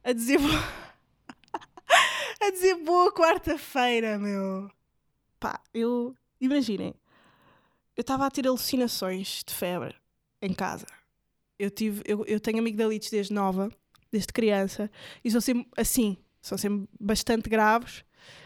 a 0.01 0.13
dizer. 0.13 0.39
a 2.41 2.51
dizer 2.51 2.75
boa 2.75 3.13
quarta-feira, 3.13 4.17
meu. 4.17 4.71
Pá, 5.39 5.59
eu. 5.73 6.15
Imaginem 6.39 6.93
eu 7.95 8.01
estava 8.01 8.25
a 8.25 8.31
ter 8.31 8.47
alucinações 8.47 9.43
de 9.45 9.53
febre 9.53 9.95
em 10.41 10.53
casa. 10.53 10.85
Eu, 11.57 11.69
tive, 11.69 12.01
eu, 12.05 12.25
eu 12.25 12.39
tenho 12.39 12.59
amigdalites 12.59 13.09
desde 13.09 13.33
nova, 13.33 13.71
desde 14.11 14.33
criança, 14.33 14.89
e 15.23 15.31
são 15.31 15.39
sempre 15.39 15.67
assim, 15.77 16.17
são 16.41 16.57
sempre 16.57 16.87
bastante 16.99 17.49
graves. 17.49 18.03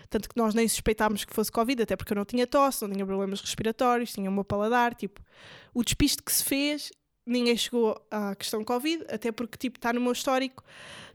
Tanto 0.09 0.29
que 0.29 0.37
nós 0.37 0.53
nem 0.53 0.67
suspeitámos 0.67 1.25
que 1.25 1.33
fosse 1.33 1.51
Covid, 1.51 1.81
até 1.81 1.95
porque 1.95 2.13
eu 2.13 2.15
não 2.15 2.23
tinha 2.23 2.47
tosse, 2.47 2.81
não 2.83 2.91
tinha 2.93 3.05
problemas 3.05 3.41
respiratórios, 3.41 4.13
tinha 4.13 4.29
o 4.29 4.33
meu 4.33 4.45
paladar. 4.45 4.95
Tipo, 4.95 5.21
o 5.73 5.83
despiste 5.83 6.23
que 6.23 6.31
se 6.31 6.45
fez, 6.45 6.91
ninguém 7.25 7.57
chegou 7.57 7.99
à 8.09 8.33
questão 8.33 8.63
Covid, 8.63 9.05
até 9.09 9.31
porque 9.31 9.57
tipo, 9.57 9.77
está 9.77 9.91
no 9.91 9.99
meu 9.99 10.13
histórico 10.13 10.63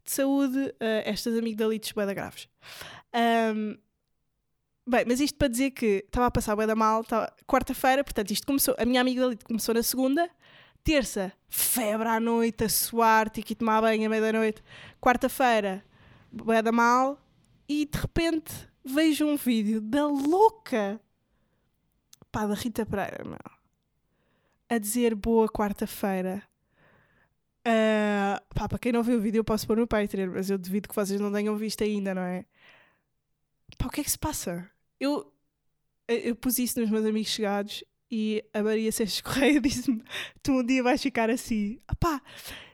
de 0.04 0.12
saúde 0.12 0.58
uh, 0.58 0.74
estas 1.04 1.36
amigdalites 1.38 1.92
bem 1.92 2.06
graves. 2.06 2.48
Um, 3.54 3.78
Bem, 4.84 5.04
mas 5.06 5.20
isto 5.20 5.36
para 5.38 5.46
dizer 5.46 5.70
que 5.70 6.04
estava 6.04 6.26
a 6.26 6.30
passar 6.30 6.56
bem 6.56 6.66
da 6.66 6.74
mal, 6.74 7.04
quarta-feira, 7.46 8.02
portanto, 8.02 8.32
isto 8.32 8.44
começou, 8.44 8.74
a 8.76 8.84
minha 8.84 9.00
amiga 9.00 9.24
ali 9.24 9.36
começou 9.36 9.72
na 9.72 9.82
segunda, 9.82 10.28
terça, 10.82 11.32
febre 11.48 12.08
à 12.08 12.18
noite, 12.18 12.64
a 12.64 12.68
suar, 12.68 13.30
tinha 13.30 13.44
que 13.44 13.54
tomar 13.54 13.80
banho 13.80 14.06
à 14.06 14.08
meia-noite, 14.08 14.60
quarta-feira, 15.00 15.84
bem 16.32 16.60
da 16.60 16.72
mal, 16.72 17.16
e 17.68 17.86
de 17.86 17.96
repente 17.96 18.52
vejo 18.84 19.24
um 19.24 19.36
vídeo 19.36 19.80
da 19.80 20.04
louca, 20.04 21.00
pá, 22.32 22.44
da 22.44 22.54
Rita 22.54 22.84
Pereira, 22.84 23.24
a 24.68 24.78
dizer 24.78 25.14
boa 25.14 25.48
quarta-feira. 25.48 26.42
Uh, 27.60 28.42
pá, 28.52 28.68
para 28.68 28.80
quem 28.80 28.90
não 28.90 29.04
viu 29.04 29.18
o 29.18 29.20
vídeo, 29.20 29.38
eu 29.38 29.44
posso 29.44 29.64
pôr 29.64 29.76
no 29.76 29.86
Patreon, 29.86 30.32
mas 30.32 30.50
eu 30.50 30.58
devido 30.58 30.88
que 30.88 30.94
vocês 30.96 31.20
não 31.20 31.32
tenham 31.32 31.54
visto 31.54 31.84
ainda, 31.84 32.12
não 32.12 32.22
é? 32.22 32.44
Pá, 33.76 33.86
o 33.86 33.90
que 33.90 34.00
é 34.00 34.04
que 34.04 34.10
se 34.10 34.18
passa? 34.18 34.70
Eu, 34.98 35.32
eu 36.08 36.36
pus 36.36 36.58
isso 36.58 36.80
nos 36.80 36.90
meus 36.90 37.04
amigos 37.04 37.30
chegados 37.30 37.84
e 38.10 38.44
a 38.52 38.62
Maria 38.62 38.92
Seixas 38.92 39.20
Correia 39.20 39.58
disse-me: 39.60 40.02
Tu 40.42 40.52
um 40.52 40.64
dia 40.64 40.82
vais 40.82 41.02
ficar 41.02 41.30
assim. 41.30 41.80
Pá, 41.98 42.20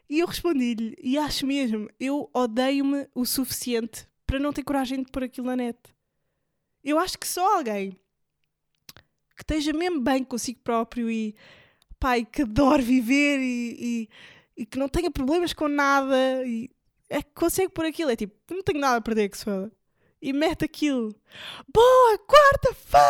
e 0.08 0.18
eu 0.18 0.26
respondi-lhe: 0.26 0.96
E 1.00 1.16
acho 1.16 1.46
mesmo, 1.46 1.88
eu 1.98 2.28
odeio-me 2.34 3.08
o 3.14 3.24
suficiente 3.24 4.06
para 4.26 4.38
não 4.38 4.52
ter 4.52 4.64
coragem 4.64 5.02
de 5.02 5.10
pôr 5.10 5.24
aquilo 5.24 5.46
na 5.46 5.56
net. 5.56 5.78
Eu 6.82 6.98
acho 6.98 7.18
que 7.18 7.26
só 7.26 7.56
alguém 7.56 7.92
que 9.36 9.42
esteja 9.42 9.72
mesmo 9.72 10.00
bem 10.00 10.24
consigo 10.24 10.60
próprio 10.64 11.10
e 11.10 11.36
pai 12.00 12.24
que 12.24 12.42
adore 12.42 12.82
viver 12.82 13.38
e, 13.38 13.76
e, 13.78 14.62
e, 14.62 14.66
que 14.66 14.78
não 14.78 14.88
tenha 14.88 15.10
problemas 15.10 15.52
com 15.52 15.68
nada 15.68 16.44
e 16.44 16.70
é 17.08 17.22
que 17.22 17.30
consegue 17.32 17.72
pôr 17.72 17.86
aquilo. 17.86 18.10
É 18.10 18.16
tipo, 18.16 18.34
não 18.50 18.62
tenho 18.62 18.80
nada 18.80 18.96
a 18.96 19.00
perder 19.00 19.28
que 19.28 19.38
se 19.38 19.44
foda 19.44 19.72
e 20.20 20.32
mete 20.32 20.64
aquilo. 20.64 21.14
Boa 21.72 22.18
quarta-feira! 22.18 23.08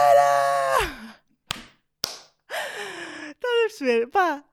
Estás 2.48 3.54
a 3.54 3.68
perceber? 3.68 4.06
Pá, 4.08 4.44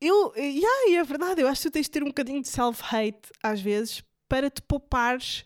eu, 0.00 0.32
yeah, 0.36 0.98
é 0.98 1.04
verdade, 1.04 1.42
eu 1.42 1.48
acho 1.48 1.62
que 1.62 1.68
tu 1.68 1.72
tens 1.72 1.86
de 1.86 1.90
ter 1.90 2.02
um 2.02 2.08
bocadinho 2.08 2.40
de 2.40 2.48
self-hate 2.48 3.30
às 3.42 3.60
vezes 3.60 4.02
para 4.28 4.48
te 4.48 4.62
poupares 4.62 5.44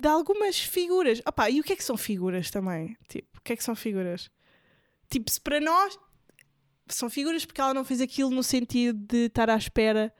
de 0.00 0.08
algumas 0.08 0.58
figuras. 0.58 1.20
Opa, 1.26 1.50
e 1.50 1.60
o 1.60 1.64
que 1.64 1.72
é 1.72 1.76
que 1.76 1.84
são 1.84 1.96
figuras 1.96 2.50
também? 2.50 2.96
Tipo, 3.08 3.38
o 3.38 3.42
que 3.42 3.52
é 3.52 3.56
que 3.56 3.64
são 3.64 3.76
figuras? 3.76 4.30
Tipo, 5.10 5.30
se 5.30 5.40
para 5.40 5.60
nós 5.60 5.98
são 6.88 7.10
figuras 7.10 7.44
porque 7.44 7.60
ela 7.60 7.74
não 7.74 7.84
fez 7.84 8.00
aquilo 8.00 8.30
no 8.30 8.42
sentido 8.42 8.98
de 9.06 9.26
estar 9.26 9.50
à 9.50 9.56
espera 9.56 10.14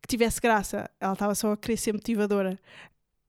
que 0.00 0.08
tivesse 0.08 0.40
graça. 0.40 0.90
Ela 0.98 1.12
estava 1.12 1.34
só 1.34 1.52
a 1.52 1.56
querer 1.56 1.76
ser 1.76 1.92
motivadora 1.92 2.58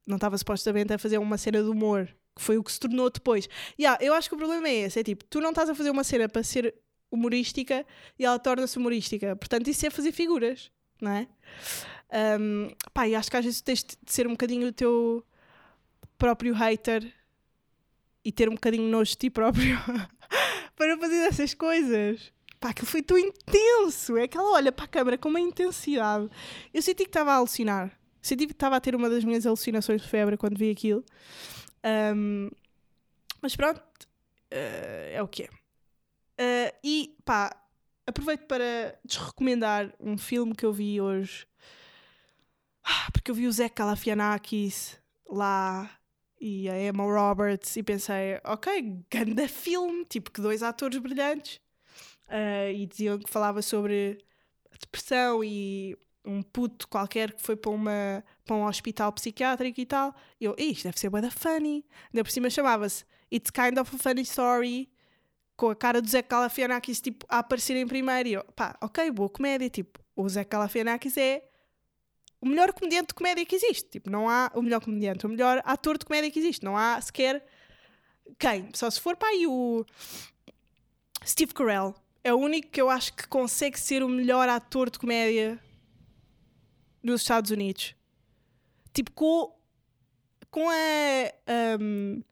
não 0.10 0.16
estava 0.18 0.38
supostamente 0.38 0.92
a 0.92 0.98
fazer 0.98 1.18
uma 1.20 1.38
cena 1.38 1.62
de 1.62 1.70
humor, 1.70 2.10
que 2.36 2.42
foi 2.42 2.58
o 2.58 2.64
que 2.64 2.72
se 2.72 2.80
tornou 2.80 3.10
depois. 3.10 3.48
Yeah, 3.80 4.04
eu 4.04 4.14
acho 4.14 4.28
que 4.28 4.36
o 4.36 4.38
problema 4.38 4.68
é 4.68 4.76
esse: 4.82 5.00
é 5.00 5.04
tipo, 5.04 5.24
tu 5.26 5.40
não 5.40 5.50
estás 5.50 5.70
a 5.70 5.76
fazer 5.76 5.92
uma 5.92 6.04
cena 6.04 6.28
para 6.28 6.44
ser 6.44 6.76
humorística 7.12 7.86
e 8.18 8.26
ela 8.26 8.40
torna-se 8.40 8.78
humorística. 8.78 9.36
Portanto, 9.36 9.68
isso 9.70 9.86
é 9.86 9.90
fazer 9.90 10.12
figuras, 10.12 10.72
não 11.02 11.12
é? 11.12 11.28
Um, 12.40 12.72
pá, 12.94 13.08
e 13.08 13.16
acho 13.16 13.30
que 13.30 13.38
às 13.38 13.46
vezes 13.46 13.62
tens 13.62 13.84
de 13.84 14.12
ser 14.12 14.28
um 14.28 14.32
bocadinho 14.32 14.68
o 14.68 14.72
teu 14.72 15.24
próprio 16.18 16.54
hater 16.54 17.14
e 18.26 18.32
ter 18.32 18.50
um 18.50 18.56
bocadinho 18.56 18.90
nojo 18.90 19.12
de 19.12 19.18
ti 19.18 19.30
próprio 19.30 19.78
para 20.76 20.98
fazer 20.98 21.18
essas 21.18 21.54
coisas. 21.54 22.34
Pá, 22.60 22.70
aquilo 22.70 22.88
foi 22.88 23.02
tão 23.02 23.18
intenso. 23.18 24.18
É 24.18 24.28
que 24.28 24.38
ela 24.38 24.52
olha 24.52 24.72
para 24.72 24.86
a 24.86 24.88
câmera 24.88 25.18
com 25.18 25.30
uma 25.30 25.40
intensidade. 25.40 26.30
Eu 26.74 26.82
senti 26.82 27.04
que 27.04 27.10
estava 27.10 27.32
a 27.32 27.36
alucinar. 27.36 27.99
Senti 28.22 28.46
que 28.46 28.54
estava 28.54 28.76
a 28.76 28.82
ter 28.82 28.96
uma 28.96 29.10
das 29.10 29.24
minhas 29.24 29.46
alucinações 29.46 30.02
de 30.02 30.08
febre 30.08 30.38
quando 30.38 30.58
vi 30.58 30.72
aquilo. 30.72 31.04
Um, 32.16 32.50
mas 33.42 33.56
pronto, 33.56 33.80
uh, 33.80 35.12
é 35.12 35.22
o 35.22 35.28
que 35.28 35.44
é. 35.44 35.48
Uh, 35.48 36.76
e 36.84 37.16
pá, 37.24 37.56
aproveito 38.06 38.46
para 38.46 38.98
desrecomendar 39.04 39.94
um 40.00 40.18
filme 40.18 40.56
que 40.56 40.66
eu 40.66 40.74
vi 40.74 41.00
hoje. 41.00 41.48
Ah, 42.84 43.10
porque 43.12 43.32
eu 43.32 43.36
vi 43.36 43.48
o 43.48 43.52
Zé 43.52 43.70
Calafianakis 43.70 45.00
lá 45.30 45.90
e 46.40 46.70
a 46.70 46.82
Emma 46.82 47.04
Roberts 47.04 47.76
e 47.76 47.84
pensei, 47.84 48.40
ok, 48.44 49.04
ganda 49.12 49.48
filme, 49.48 50.06
tipo 50.06 50.32
que 50.32 50.42
dois 50.42 50.64
atores 50.64 50.98
brilhantes. 50.98 51.60
Uh, 52.28 52.72
e 52.74 52.86
diziam 52.86 53.18
que 53.18 53.30
falava 53.30 53.62
sobre 53.62 54.24
a 54.72 54.78
depressão 54.78 55.44
e 55.44 55.98
um 56.26 56.42
puto 56.42 56.88
qualquer 56.88 57.34
que 57.34 57.42
foi 57.42 57.56
para, 57.56 57.72
uma, 57.72 58.24
para 58.46 58.56
um 58.56 58.66
hospital 58.66 59.12
psiquiátrico 59.14 59.80
e 59.80 59.86
tal. 59.86 60.14
E 60.40 60.46
eu, 60.46 60.56
isto 60.58 60.84
deve 60.84 61.00
ser 61.00 61.10
da 61.10 61.32
funny. 61.32 61.86
Ainda 62.14 62.24
por 62.24 62.32
cima 62.32 62.50
chamava-se 62.50 63.06
It's 63.32 63.50
Kind 63.50 63.78
of 63.78 63.96
a 63.96 64.00
Funny 64.00 64.22
Story, 64.22 64.90
com 65.56 65.70
a 65.70 65.76
cara 65.76 66.02
do 66.02 66.10
Zé 66.10 66.22
Calafianakis 66.22 67.02
tipo, 67.02 67.26
a 67.30 67.40
aparecer 67.40 67.76
em 67.76 67.88
primeiro. 67.88 68.30
E 68.30 68.34
eu, 68.34 68.44
pá, 68.56 68.78
ok, 68.82 69.10
boa 69.12 69.30
comédia. 69.30 69.70
Tipo, 69.70 70.00
o 70.16 70.28
Zé 70.28 70.44
Calafianakis 70.44 71.18
é 71.18 71.44
o 72.42 72.48
melhor 72.48 72.72
comediante 72.74 73.10
de 73.10 73.14
comédia 73.14 73.46
que 73.46 73.56
existe. 73.56 73.90
Tipo, 73.90 74.10
não 74.10 74.30
há 74.30 74.52
o 74.54 74.62
melhor 74.62 74.82
comediante, 74.82 75.26
o 75.26 75.30
melhor 75.30 75.62
ator 75.66 75.98
de 75.98 76.06
comédia 76.06 76.32
que 76.32 76.40
existe. 76.40 76.64
Não 76.64 76.78
há 76.78 77.00
sequer 77.02 77.46
quem. 78.38 78.70
Só 78.74 78.90
se 78.90 79.00
for 79.00 79.16
para 79.16 79.30
aí 79.30 79.48
o 79.48 79.86
Steve 81.26 81.54
Carell. 81.54 81.96
É 82.24 82.34
o 82.34 82.38
único 82.38 82.70
que 82.70 82.82
eu 82.82 82.90
acho 82.90 83.14
que 83.14 83.28
consegue 83.28 83.80
ser 83.80 84.04
o 84.04 84.10
melhor 84.10 84.50
ator 84.50 84.90
de 84.90 85.00
comédia 85.00 85.60
nos 87.02 87.22
Estados 87.22 87.52
Unidos. 87.52 87.96
Tipo, 88.94 89.12
com, 89.12 89.56
com 90.50 90.70
a. 90.70 91.78
Um, 91.80 92.24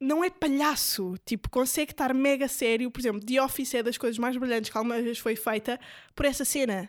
não 0.00 0.22
é 0.22 0.30
palhaço, 0.30 1.16
tipo, 1.24 1.50
consegue 1.50 1.90
estar 1.90 2.14
mega 2.14 2.46
sério. 2.46 2.90
Por 2.90 3.00
exemplo, 3.00 3.20
The 3.20 3.42
Office 3.42 3.74
é 3.74 3.82
das 3.82 3.98
coisas 3.98 4.18
mais 4.18 4.36
brilhantes 4.36 4.70
que 4.70 4.78
alguma 4.78 5.00
vez 5.00 5.18
foi 5.18 5.34
feita 5.34 5.78
por 6.14 6.24
essa 6.24 6.44
cena. 6.44 6.88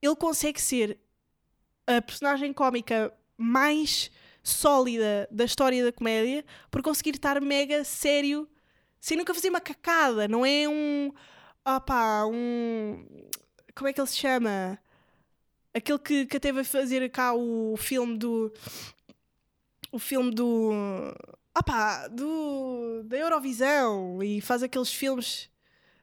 Ele 0.00 0.16
consegue 0.16 0.60
ser 0.60 0.98
a 1.86 2.00
personagem 2.00 2.52
cómica 2.52 3.12
mais 3.36 4.10
sólida 4.42 5.28
da 5.30 5.44
história 5.44 5.84
da 5.84 5.92
comédia 5.92 6.44
por 6.70 6.82
conseguir 6.82 7.16
estar 7.16 7.40
mega 7.40 7.84
sério 7.84 8.48
sem 9.00 9.16
nunca 9.16 9.34
fazer 9.34 9.50
uma 9.50 9.60
cacada. 9.60 10.26
Não 10.26 10.44
é 10.44 10.68
um. 10.68 11.12
Opá, 11.64 12.24
um. 12.26 13.04
Como 13.74 13.88
é 13.88 13.92
que 13.92 14.00
ele 14.00 14.08
se 14.08 14.16
chama? 14.16 14.78
Aquele 15.74 15.98
que, 15.98 16.26
que 16.26 16.36
até 16.36 16.52
vai 16.52 16.64
fazer 16.64 17.08
cá 17.10 17.34
o 17.34 17.76
filme 17.76 18.16
do. 18.16 18.52
O 19.92 19.98
filme 19.98 20.30
do. 20.34 20.72
Opá, 21.56 22.08
do. 22.08 23.02
Da 23.04 23.16
Eurovisão 23.16 24.22
e 24.22 24.40
faz 24.40 24.62
aqueles 24.62 24.92
filmes. 24.92 25.50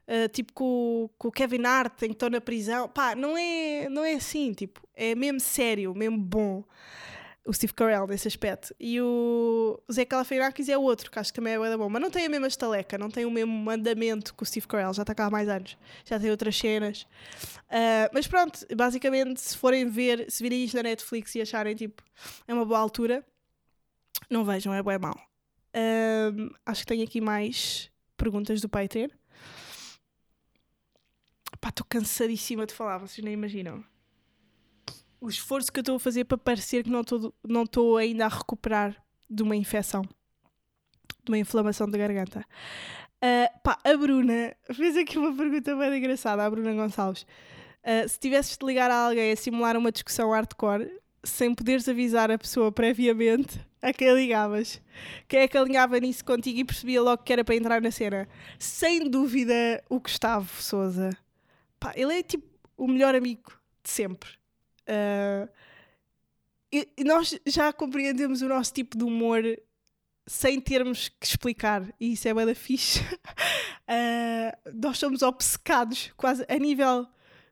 Uh, 0.08 0.30
tipo 0.30 0.54
com, 0.54 1.10
com 1.18 1.30
o 1.30 1.32
Kevin 1.32 1.66
Hart 1.66 2.04
estão 2.04 2.30
na 2.30 2.40
prisão. 2.40 2.88
Pá, 2.88 3.16
não 3.16 3.36
é, 3.36 3.90
não 3.90 4.04
é 4.04 4.14
assim, 4.14 4.54
tipo, 4.54 4.88
é 4.94 5.16
mesmo 5.16 5.40
sério, 5.40 5.96
mesmo 5.96 6.18
bom 6.18 6.64
o 7.46 7.54
Steve 7.54 7.74
Carell 7.74 8.08
nesse 8.08 8.28
aspecto. 8.28 8.76
E 8.80 9.00
o 9.00 9.80
Zé 9.92 10.04
Calafirakis 10.04 10.68
é 10.68 10.78
o 10.78 10.82
outro, 10.82 11.12
que 11.12 11.20
acho 11.20 11.32
que 11.32 11.40
também 11.40 11.54
é 11.54 11.60
bem 11.60 11.78
bom. 11.78 11.88
Mas 11.88 12.02
não 12.02 12.10
tem 12.10 12.26
a 12.26 12.30
mesma 12.30 12.48
estaleca, 12.48 12.98
não 12.98 13.10
tem 13.10 13.24
o 13.24 13.32
mesmo 13.32 13.54
mandamento 13.54 14.34
que 14.34 14.42
o 14.42 14.46
Steve 14.46 14.68
Carell. 14.68 14.94
Já 14.94 15.04
está 15.04 15.14
cá 15.14 15.26
há 15.26 15.30
mais 15.30 15.48
anos. 15.48 15.78
Já 16.04 16.20
tem 16.20 16.32
outras 16.32 16.58
cenas. 16.58 17.04
Uh, 17.04 18.10
mas 18.12 18.28
pronto, 18.28 18.66
basicamente, 18.76 19.40
se 19.40 19.56
forem 19.56 19.88
ver, 19.88 20.30
se 20.30 20.42
virem 20.42 20.64
isto 20.64 20.76
na 20.76 20.84
Netflix 20.84 21.36
e 21.36 21.42
acharem, 21.42 21.76
tipo, 21.76 22.04
é 22.48 22.54
uma 22.54 22.66
boa 22.66 22.80
altura, 22.80 23.24
não 24.30 24.44
vejam, 24.44 24.74
é 24.74 24.82
bem 24.82 24.98
mau. 24.98 25.20
Uh, 25.76 26.54
acho 26.66 26.82
que 26.82 26.88
tenho 26.88 27.04
aqui 27.04 27.22
mais 27.22 27.92
perguntas 28.18 28.60
do 28.60 28.68
Patreon. 28.68 29.10
Pá, 31.62 31.70
estou 31.70 31.86
cansadíssima 31.88 32.66
de 32.66 32.74
falar, 32.74 32.98
vocês 32.98 33.24
nem 33.24 33.34
imaginam 33.34 33.84
o 35.20 35.30
esforço 35.30 35.72
que 35.72 35.80
eu 35.80 35.82
estou 35.82 35.96
a 35.96 36.00
fazer 36.00 36.26
para 36.26 36.38
parecer 36.38 36.84
que 36.84 36.90
não 36.90 37.02
estou 37.02 37.34
não 37.44 37.98
ainda 37.98 38.26
a 38.26 38.30
recuperar 38.30 38.96
de 39.30 39.44
uma 39.44 39.56
infecção, 39.56 40.04
de 41.24 41.32
uma 41.32 41.38
inflamação 41.38 41.90
da 41.90 41.98
garganta. 41.98 42.46
Uh, 43.18 43.60
pá, 43.64 43.80
a 43.84 43.98
Bruna 43.98 44.56
fez 44.74 44.98
aqui 44.98 45.18
uma 45.18 45.36
pergunta 45.36 45.76
bem 45.76 45.98
engraçada, 45.98 46.44
a 46.44 46.50
Bruna 46.50 46.74
Gonçalves. 46.74 47.24
Uh, 47.84 48.08
se 48.08 48.20
tivesses 48.20 48.58
de 48.58 48.66
ligar 48.66 48.92
a 48.92 49.08
alguém 49.08 49.32
a 49.32 49.36
simular 49.36 49.78
uma 49.78 49.92
discussão 49.92 50.32
hardcore, 50.32 50.92
sem 51.24 51.54
poderes 51.54 51.90
avisar 51.90 52.30
a 52.30 52.38
pessoa 52.38 52.72
previamente, 52.72 53.60
a 53.82 53.94
quem 53.94 54.14
ligavas? 54.14 54.82
Quem 55.28 55.42
é 55.42 55.48
que 55.48 55.58
alinhava 55.58 56.00
nisso 56.00 56.24
contigo 56.24 56.60
e 56.60 56.66
percebia 56.66 57.02
logo 57.02 57.24
que 57.24 57.34
era 57.34 57.44
para 57.44 57.56
entrar 57.56 57.82
na 57.82 57.92
cena? 57.92 58.28
Sem 58.60 59.10
dúvida, 59.10 59.84
o 59.90 60.00
Gustavo 60.00 60.62
Souza. 60.62 61.12
Pá, 61.80 61.94
ele 61.96 62.20
é 62.20 62.24
tipo 62.24 62.48
o 62.78 62.88
melhor 62.88 63.16
amigo 63.16 63.52
de 63.84 63.90
sempre. 63.90 64.30
Uh, 64.88 65.50
e, 66.72 66.90
e 66.98 67.04
nós 67.04 67.40
já 67.46 67.72
compreendemos 67.72 68.42
o 68.42 68.48
nosso 68.48 68.74
tipo 68.74 68.98
de 68.98 69.04
humor 69.04 69.44
sem 70.28 70.60
termos 70.60 71.08
que 71.08 71.26
explicar, 71.26 71.94
e 72.00 72.14
isso 72.14 72.28
é 72.28 72.34
bem 72.34 72.46
da 72.46 72.56
fixe. 72.56 73.00
Uh, 73.00 74.72
nós 74.74 74.98
somos 74.98 75.22
obcecados, 75.22 76.12
quase 76.18 76.46
a 76.50 76.58
nível 76.58 77.08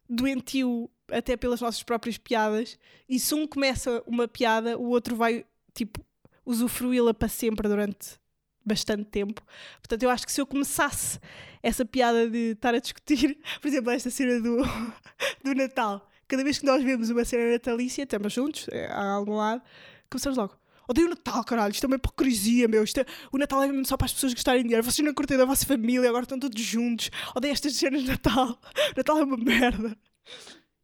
doentio, 0.10 0.89
até 1.12 1.38
pelas 1.38 1.62
nossas 1.62 1.84
próprias 1.84 2.17
piadas, 2.17 2.78
e 3.08 3.19
se 3.19 3.34
um 3.36 3.46
começa 3.46 4.04
uma 4.08 4.28
piada, 4.28 4.78
o 4.78 4.89
outro 4.89 5.15
vai, 5.15 5.46
tipo, 5.74 6.04
usufruí-la 6.46 7.13
para 7.13 7.28
sempre 7.28 7.67
durante 7.67 8.19
bastante 8.65 9.06
tempo. 9.06 9.41
Portanto, 9.80 10.04
eu 10.04 10.10
acho 10.10 10.26
que 10.26 10.32
se 10.32 10.41
eu 10.41 10.48
começasse 10.48 11.19
essa 11.62 11.86
piada 11.86 12.30
de 12.30 12.52
estar 12.52 12.74
a 12.74 12.80
discutir, 12.80 13.38
por 13.62 13.67
exemplo, 13.67 13.91
esta 13.91 14.10
cena 14.10 14.39
do, 14.39 14.58
do 15.43 15.54
Natal, 15.56 16.10
cada 16.28 16.44
vez 16.44 16.60
que 16.60 16.66
nós 16.66 16.84
vemos 16.84 17.10
uma 17.10 17.26
cena 17.26 17.52
natalícia, 17.52 18.04
estamos 18.04 18.34
juntos, 18.34 18.68
é, 18.70 18.88
a 18.88 19.12
algum 19.12 19.36
lado, 19.36 19.62
começamos 20.10 20.38
logo. 20.38 20.58
Odeio 20.88 21.08
o 21.08 21.10
Natal, 21.10 21.44
caralho, 21.44 21.72
isto 21.72 21.84
é 21.86 21.88
uma 21.88 21.96
hipocrisia, 21.96 22.68
meu. 22.68 22.84
Isto 22.84 23.00
é... 23.00 23.06
O 23.32 23.38
Natal 23.38 23.64
é 23.64 23.68
mesmo 23.68 23.86
só 23.86 23.96
para 23.96 24.06
as 24.06 24.14
pessoas 24.14 24.34
gastarem 24.34 24.64
dinheiro. 24.64 24.84
Vocês 24.84 25.06
não 25.06 25.14
curtem 25.14 25.38
da 25.38 25.46
vossa 25.46 25.66
família, 25.66 26.10
agora 26.10 26.24
estão 26.24 26.38
todos 26.38 26.62
juntos. 26.62 27.10
Odeio 27.36 27.54
estas 27.54 27.74
cenas 27.76 28.02
de 28.02 28.10
Natal. 28.10 28.60
Natal 28.96 29.18
é 29.20 29.24
uma 29.24 29.38
merda. 29.38 29.98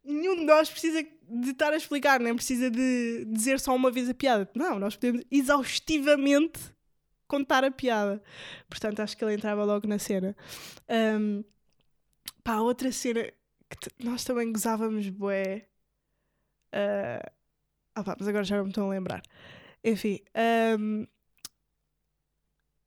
Nenhum 0.02 0.36
de 0.36 0.44
nós 0.44 0.70
precisa 0.70 1.02
de 1.02 1.50
estar 1.50 1.72
a 1.72 1.76
explicar, 1.76 2.18
nem 2.18 2.34
precisa 2.34 2.70
de 2.70 3.26
dizer 3.26 3.60
só 3.60 3.76
uma 3.76 3.90
vez 3.90 4.08
a 4.08 4.14
piada. 4.14 4.48
Não, 4.54 4.78
nós 4.78 4.96
podemos 4.96 5.22
exaustivamente 5.30 6.58
contar 7.28 7.62
a 7.62 7.70
piada. 7.70 8.22
Portanto, 8.68 9.00
acho 9.00 9.16
que 9.16 9.24
ele 9.24 9.34
entrava 9.34 9.64
logo 9.64 9.86
na 9.86 9.98
cena. 9.98 10.34
Um, 10.88 11.44
pá, 12.42 12.56
outra 12.56 12.90
cena 12.90 13.30
que 13.76 14.04
nós 14.04 14.24
também 14.24 14.52
gozávamos 14.52 15.08
bué. 15.08 15.66
Uh, 16.74 17.30
ah 17.94 18.04
pá, 18.04 18.16
mas 18.18 18.28
agora 18.28 18.44
já 18.44 18.56
não 18.56 18.64
me 18.64 18.70
estão 18.70 18.86
a 18.86 18.90
lembrar. 18.90 19.22
Enfim, 19.84 20.20
um, 20.78 21.06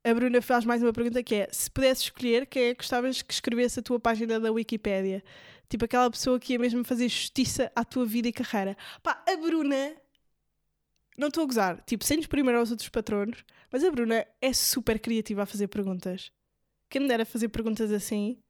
a 0.03 0.13
Bruna 0.13 0.41
faz 0.41 0.65
mais 0.65 0.83
uma 0.83 0.93
pergunta 0.93 1.23
que 1.23 1.35
é: 1.35 1.49
se 1.51 1.71
pudesse 1.71 2.03
escolher, 2.03 2.45
quem 2.45 2.65
é 2.65 2.73
que 2.73 2.79
gostavas 2.79 3.21
que 3.21 3.33
escrevesse 3.33 3.79
a 3.79 3.83
tua 3.83 3.99
página 3.99 4.39
da 4.39 4.51
Wikipédia? 4.51 5.23
Tipo 5.69 5.85
aquela 5.85 6.11
pessoa 6.11 6.39
que 6.39 6.53
ia 6.53 6.59
mesmo 6.59 6.83
fazer 6.83 7.07
justiça 7.09 7.71
à 7.75 7.83
tua 7.85 8.05
vida 8.05 8.27
e 8.27 8.33
carreira. 8.33 8.77
Pá, 9.01 9.23
a 9.27 9.37
Bruna. 9.37 9.95
Não 11.17 11.27
estou 11.27 11.43
a 11.43 11.47
gozar, 11.47 11.81
tipo, 11.85 12.03
sem 12.03 12.17
nos 12.17 12.25
primeiro 12.25 12.57
aos 12.59 12.71
outros 12.71 12.89
patronos, 12.89 13.45
mas 13.71 13.83
a 13.83 13.91
Bruna 13.91 14.25
é 14.41 14.51
super 14.51 14.99
criativa 14.99 15.43
a 15.43 15.45
fazer 15.45 15.67
perguntas. 15.67 16.31
Quem 16.89 17.01
me 17.03 17.07
dera 17.07 17.23
fazer 17.23 17.49
perguntas 17.49 17.91
assim, 17.91 18.42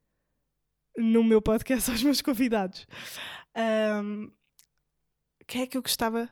no 0.96 1.24
meu 1.24 1.40
podcast 1.42 1.90
aos 1.92 2.02
meus 2.02 2.20
convidados. 2.20 2.86
Um, 3.56 4.30
quem 5.46 5.62
é 5.62 5.66
que 5.66 5.76
eu 5.76 5.82
gostava? 5.82 6.28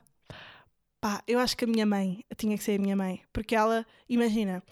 Pá, 0.99 1.21
eu 1.27 1.39
acho 1.39 1.55
que 1.57 1.65
a 1.65 1.67
minha 1.67 1.85
mãe 1.85 2.23
tinha 2.37 2.57
que 2.57 2.63
ser 2.63 2.79
a 2.79 2.81
minha 2.81 2.95
mãe, 2.95 3.21
porque 3.33 3.55
ela, 3.55 3.85
imagina, 4.07 4.63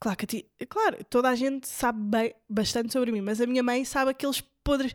claro 0.00 0.18
que 0.18 0.26
ti, 0.26 0.50
claro, 0.68 1.04
toda 1.04 1.28
a 1.28 1.34
gente 1.34 1.68
sabe 1.68 2.00
bem, 2.00 2.34
bastante 2.48 2.92
sobre 2.92 3.12
mim, 3.12 3.20
mas 3.20 3.40
a 3.40 3.46
minha 3.46 3.62
mãe 3.62 3.84
sabe 3.84 4.10
aqueles 4.10 4.40
podres. 4.64 4.92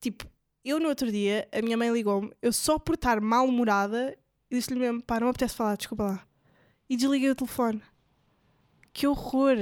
Tipo, 0.00 0.26
eu 0.64 0.78
no 0.78 0.88
outro 0.88 1.10
dia, 1.10 1.48
a 1.52 1.62
minha 1.62 1.76
mãe 1.76 1.90
ligou-me, 1.90 2.32
eu 2.42 2.52
só 2.52 2.78
por 2.78 2.96
estar 2.96 3.20
mal-humorada, 3.20 4.16
disse-lhe 4.50 4.78
mesmo, 4.78 5.02
pá, 5.02 5.18
não 5.18 5.26
me 5.26 5.30
apetece 5.30 5.54
falar, 5.54 5.76
desculpa 5.76 6.04
lá. 6.04 6.26
E 6.88 6.96
desliguei 6.96 7.30
o 7.30 7.34
telefone. 7.34 7.82
Que 8.92 9.06
horror! 9.06 9.56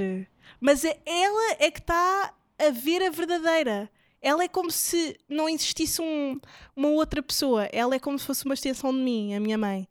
Mas 0.59 0.83
é, 0.83 1.01
ela 1.05 1.55
é 1.59 1.71
que 1.71 1.79
está 1.79 2.33
a 2.67 2.71
ver 2.71 3.01
a 3.03 3.09
verdadeira. 3.09 3.89
Ela 4.21 4.43
é 4.43 4.47
como 4.47 4.71
se 4.71 5.17
não 5.27 5.49
existisse 5.49 6.01
um, 6.01 6.39
uma 6.75 6.89
outra 6.89 7.21
pessoa. 7.21 7.65
Ela 7.73 7.95
é 7.95 7.99
como 7.99 8.17
se 8.17 8.25
fosse 8.25 8.45
uma 8.45 8.53
extensão 8.53 8.91
de 8.91 8.99
mim, 8.99 9.33
a 9.33 9.39
minha 9.39 9.57
mãe. 9.57 9.87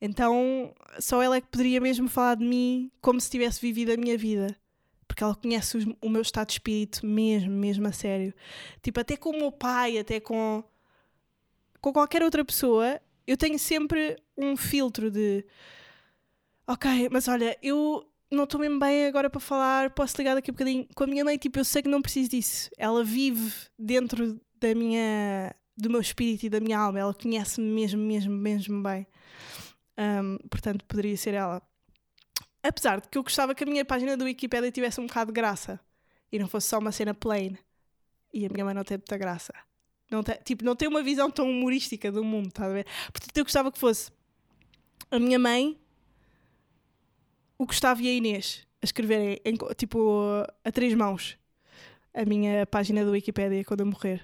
Então 0.00 0.74
só 0.98 1.22
ela 1.22 1.36
é 1.36 1.40
que 1.40 1.48
poderia 1.48 1.80
mesmo 1.80 2.08
falar 2.08 2.36
de 2.36 2.44
mim 2.44 2.90
como 3.00 3.20
se 3.20 3.30
tivesse 3.30 3.60
vivido 3.60 3.92
a 3.92 3.96
minha 3.96 4.18
vida. 4.18 4.54
Porque 5.06 5.22
ela 5.22 5.34
conhece 5.34 5.78
o 6.00 6.08
meu 6.08 6.22
estado 6.22 6.48
de 6.48 6.54
espírito 6.54 7.06
mesmo, 7.06 7.50
mesmo 7.50 7.86
a 7.86 7.92
sério. 7.92 8.34
Tipo, 8.82 9.00
até 9.00 9.16
com 9.16 9.30
o 9.30 9.36
meu 9.38 9.52
pai, 9.52 9.98
até 9.98 10.18
com, 10.18 10.64
com 11.80 11.92
qualquer 11.92 12.22
outra 12.22 12.44
pessoa, 12.44 13.00
eu 13.26 13.36
tenho 13.36 13.58
sempre 13.58 14.16
um 14.36 14.56
filtro 14.56 15.10
de 15.10 15.44
ok, 16.66 17.08
mas 17.10 17.28
olha, 17.28 17.56
eu 17.62 18.06
não 18.34 18.44
estou 18.44 18.60
mesmo 18.60 18.78
bem 18.78 19.06
agora 19.06 19.30
para 19.30 19.40
falar, 19.40 19.90
posso 19.90 20.16
ligar 20.18 20.34
daqui 20.34 20.50
a 20.50 20.52
bocadinho. 20.52 20.86
Com 20.94 21.04
a 21.04 21.06
minha 21.06 21.24
mãe, 21.24 21.36
tipo, 21.36 21.58
eu 21.58 21.64
sei 21.64 21.82
que 21.82 21.88
não 21.88 22.02
preciso 22.02 22.30
disso. 22.30 22.70
Ela 22.76 23.04
vive 23.04 23.52
dentro 23.78 24.40
da 24.60 24.74
minha, 24.74 25.54
do 25.76 25.90
meu 25.90 26.00
espírito 26.00 26.46
e 26.46 26.48
da 26.48 26.60
minha 26.60 26.78
alma. 26.78 26.98
Ela 26.98 27.14
conhece-me 27.14 27.66
mesmo, 27.66 28.00
mesmo, 28.00 28.32
mesmo 28.32 28.82
bem. 28.82 29.06
Um, 29.98 30.38
portanto, 30.48 30.84
poderia 30.86 31.16
ser 31.16 31.34
ela. 31.34 31.62
Apesar 32.62 33.00
de 33.00 33.08
que 33.08 33.18
eu 33.18 33.22
gostava 33.22 33.54
que 33.54 33.64
a 33.64 33.66
minha 33.66 33.84
página 33.84 34.16
do 34.16 34.24
Wikipedia 34.24 34.72
tivesse 34.72 35.00
um 35.00 35.06
bocado 35.06 35.32
de 35.32 35.34
graça 35.34 35.78
e 36.32 36.38
não 36.38 36.48
fosse 36.48 36.68
só 36.68 36.78
uma 36.78 36.92
cena 36.92 37.14
plain. 37.14 37.56
E 38.32 38.46
a 38.46 38.48
minha 38.48 38.64
mãe 38.64 38.74
não 38.74 38.84
tem 38.84 38.96
muita 38.96 39.16
graça. 39.16 39.52
Não 40.10 40.22
tem, 40.22 40.36
tipo, 40.44 40.64
não 40.64 40.74
tem 40.74 40.88
uma 40.88 41.02
visão 41.02 41.30
tão 41.30 41.48
humorística 41.48 42.10
do 42.10 42.24
mundo, 42.24 42.48
está 42.48 42.66
a 42.66 42.68
ver? 42.68 42.86
Portanto, 43.12 43.36
eu 43.36 43.44
gostava 43.44 43.70
que 43.70 43.78
fosse 43.78 44.10
a 45.10 45.18
minha 45.18 45.38
mãe 45.38 45.78
o 47.58 47.66
Gustavo 47.66 48.02
e 48.02 48.08
a 48.08 48.12
Inês 48.12 48.66
a 48.82 48.84
escreverem, 48.84 49.40
em, 49.44 49.56
tipo, 49.76 50.20
a 50.62 50.70
três 50.70 50.92
mãos, 50.94 51.38
a 52.12 52.24
minha 52.24 52.66
página 52.66 53.04
do 53.04 53.12
Wikipedia 53.12 53.64
quando 53.64 53.80
eu 53.80 53.86
morrer. 53.86 54.22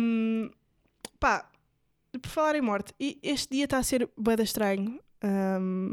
Um, 0.00 0.50
pá, 1.18 1.50
por 2.22 2.28
falar 2.28 2.54
em 2.54 2.60
morte, 2.60 2.94
este 3.22 3.56
dia 3.56 3.64
está 3.64 3.78
a 3.78 3.82
ser 3.82 4.08
bem 4.16 4.36
estranho. 4.40 5.00
Um, 5.22 5.92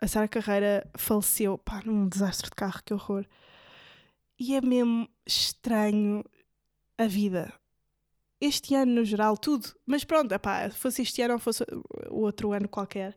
a 0.00 0.08
Sara 0.08 0.26
Carreira 0.26 0.90
faleceu, 0.96 1.58
pá, 1.58 1.82
num 1.84 2.08
desastre 2.08 2.48
de 2.48 2.56
carro, 2.56 2.82
que 2.84 2.94
horror. 2.94 3.26
E 4.38 4.54
é 4.54 4.60
mesmo 4.62 5.06
estranho 5.26 6.24
a 6.96 7.06
vida. 7.06 7.52
Este 8.40 8.74
ano, 8.74 8.92
no 8.92 9.04
geral, 9.04 9.36
tudo. 9.36 9.68
Mas 9.84 10.02
pronto, 10.02 10.32
epá, 10.32 10.70
fosse 10.70 11.02
este 11.02 11.20
ano 11.20 11.34
ou 11.34 11.38
fosse 11.38 11.62
outro 12.08 12.52
ano 12.52 12.66
qualquer. 12.66 13.16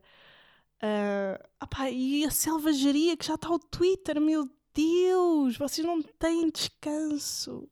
Uh, 0.83 1.41
opá, 1.63 1.89
e 1.89 2.25
a 2.25 2.31
selvageria 2.31 3.15
que 3.15 3.25
já 3.25 3.35
está 3.35 3.49
o 3.49 3.57
Twitter, 3.57 4.19
meu 4.19 4.49
Deus, 4.73 5.55
vocês 5.57 5.87
não 5.87 6.01
têm 6.01 6.49
descanso. 6.49 7.69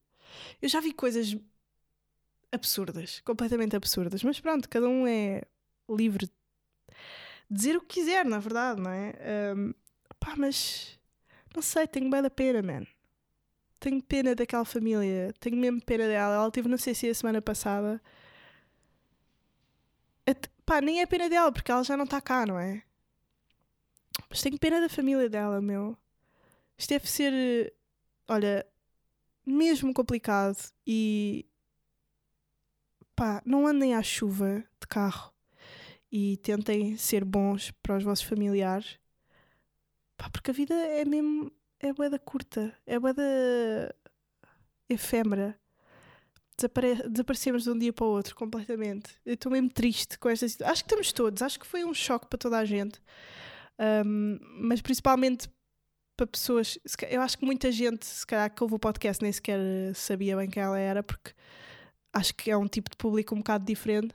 Eu 0.61 0.69
já 0.69 0.79
vi 0.79 0.93
coisas 0.93 1.35
absurdas, 2.53 3.19
completamente 3.25 3.75
absurdas, 3.75 4.23
mas 4.23 4.39
pronto, 4.39 4.69
cada 4.69 4.87
um 4.87 5.05
é 5.05 5.41
livre 5.89 6.27
de 6.27 6.33
dizer 7.49 7.75
o 7.75 7.81
que 7.81 7.99
quiser, 7.99 8.23
na 8.23 8.39
verdade, 8.39 8.79
não 8.79 8.91
é? 8.91 9.13
Um, 9.57 9.73
opá, 10.09 10.35
mas 10.37 10.97
não 11.53 11.61
sei, 11.61 11.87
tenho 11.87 12.09
bem 12.09 12.21
da 12.21 12.29
pena, 12.29 12.61
man. 12.61 12.87
Tenho 13.77 14.01
pena 14.01 14.33
daquela 14.33 14.63
família, 14.63 15.33
tenho 15.39 15.57
mesmo 15.57 15.81
pena 15.81 16.07
dela. 16.07 16.35
Ela 16.35 16.51
teve 16.51 16.69
no 16.69 16.77
CC 16.77 17.09
a 17.09 17.15
semana 17.15 17.41
passada. 17.41 18.01
Pá, 20.65 20.79
nem 20.79 21.01
é 21.01 21.05
pena 21.05 21.27
dela, 21.29 21.51
porque 21.51 21.69
ela 21.71 21.83
já 21.83 21.97
não 21.97 22.05
está 22.05 22.21
cá, 22.21 22.45
não 22.45 22.57
é? 22.57 22.83
Mas 24.31 24.41
tenho 24.41 24.57
pena 24.57 24.79
da 24.79 24.87
família 24.87 25.29
dela, 25.29 25.61
meu. 25.61 25.97
Isto 26.77 26.91
deve 26.91 27.11
ser, 27.11 27.73
olha, 28.29 28.65
mesmo 29.45 29.93
complicado 29.93 30.57
e 30.87 31.45
pá, 33.13 33.41
não 33.45 33.67
andem 33.67 33.93
à 33.93 34.01
chuva 34.01 34.63
de 34.79 34.87
carro 34.87 35.33
e 36.09 36.37
tentem 36.37 36.95
ser 36.95 37.25
bons 37.25 37.71
para 37.83 37.97
os 37.97 38.05
vossos 38.05 38.23
familiares. 38.23 38.97
Pá, 40.15 40.29
porque 40.29 40.51
a 40.51 40.53
vida 40.53 40.73
é 40.73 41.03
mesmo 41.03 41.51
é 41.77 41.91
boeda 41.91 42.17
curta, 42.17 42.73
é 42.85 42.97
boeda 42.97 43.93
efêmera. 44.87 45.59
Desapare 46.55 47.09
desaparecemos 47.09 47.63
de 47.63 47.69
um 47.69 47.77
dia 47.77 47.91
para 47.91 48.05
o 48.05 48.09
outro 48.09 48.33
completamente. 48.33 49.13
Eu 49.25 49.33
estou 49.33 49.51
mesmo 49.51 49.69
triste 49.69 50.17
com 50.17 50.29
esta 50.29 50.47
situação. 50.47 50.71
Acho 50.71 50.83
que 50.85 50.87
estamos 50.87 51.11
todos, 51.11 51.41
acho 51.41 51.59
que 51.59 51.67
foi 51.67 51.83
um 51.83 51.93
choque 51.93 52.27
para 52.27 52.39
toda 52.39 52.57
a 52.57 52.63
gente. 52.63 53.01
Um, 54.05 54.37
mas 54.59 54.79
principalmente 54.79 55.49
para 56.15 56.27
pessoas. 56.27 56.77
Eu 57.09 57.21
acho 57.21 57.37
que 57.37 57.45
muita 57.45 57.71
gente, 57.71 58.05
se 58.05 58.25
calhar, 58.25 58.53
que 58.53 58.63
ouve 58.63 58.75
o 58.75 58.79
podcast 58.79 59.23
nem 59.23 59.31
sequer 59.31 59.59
sabia 59.95 60.37
bem 60.37 60.49
quem 60.49 60.61
ela 60.61 60.77
era, 60.77 61.01
porque 61.01 61.31
acho 62.13 62.35
que 62.35 62.51
é 62.51 62.57
um 62.57 62.67
tipo 62.67 62.91
de 62.91 62.97
público 62.97 63.33
um 63.33 63.39
bocado 63.39 63.65
diferente. 63.65 64.13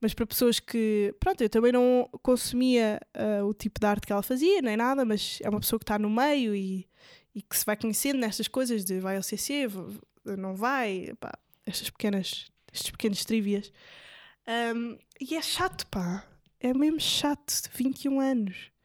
Mas 0.00 0.12
para 0.12 0.26
pessoas 0.26 0.60
que. 0.60 1.14
Pronto, 1.18 1.40
eu 1.40 1.48
também 1.48 1.72
não 1.72 2.08
consumia 2.22 3.00
uh, 3.16 3.46
o 3.46 3.54
tipo 3.54 3.80
de 3.80 3.86
arte 3.86 4.06
que 4.06 4.12
ela 4.12 4.22
fazia, 4.22 4.60
nem 4.60 4.76
nada, 4.76 5.04
mas 5.04 5.38
é 5.42 5.48
uma 5.48 5.60
pessoa 5.60 5.78
que 5.78 5.84
está 5.84 5.98
no 5.98 6.10
meio 6.10 6.54
e, 6.54 6.86
e 7.34 7.40
que 7.40 7.56
se 7.56 7.64
vai 7.64 7.76
conhecendo 7.76 8.18
nestas 8.18 8.48
coisas 8.48 8.84
de 8.84 9.00
vai 9.00 9.16
ao 9.16 9.22
CC, 9.22 9.68
não 10.38 10.54
vai, 10.54 11.14
pá, 11.18 11.32
estas 11.64 11.88
pequenas, 11.88 12.46
estes 12.70 12.90
pequenos 12.90 13.24
trivias. 13.24 13.72
Um, 14.76 14.98
e 15.18 15.34
é 15.34 15.42
chato, 15.42 15.86
pá. 15.86 16.26
É 16.60 16.74
mesmo 16.74 17.00
chato, 17.00 17.70
21 17.74 18.20
anos 18.20 18.75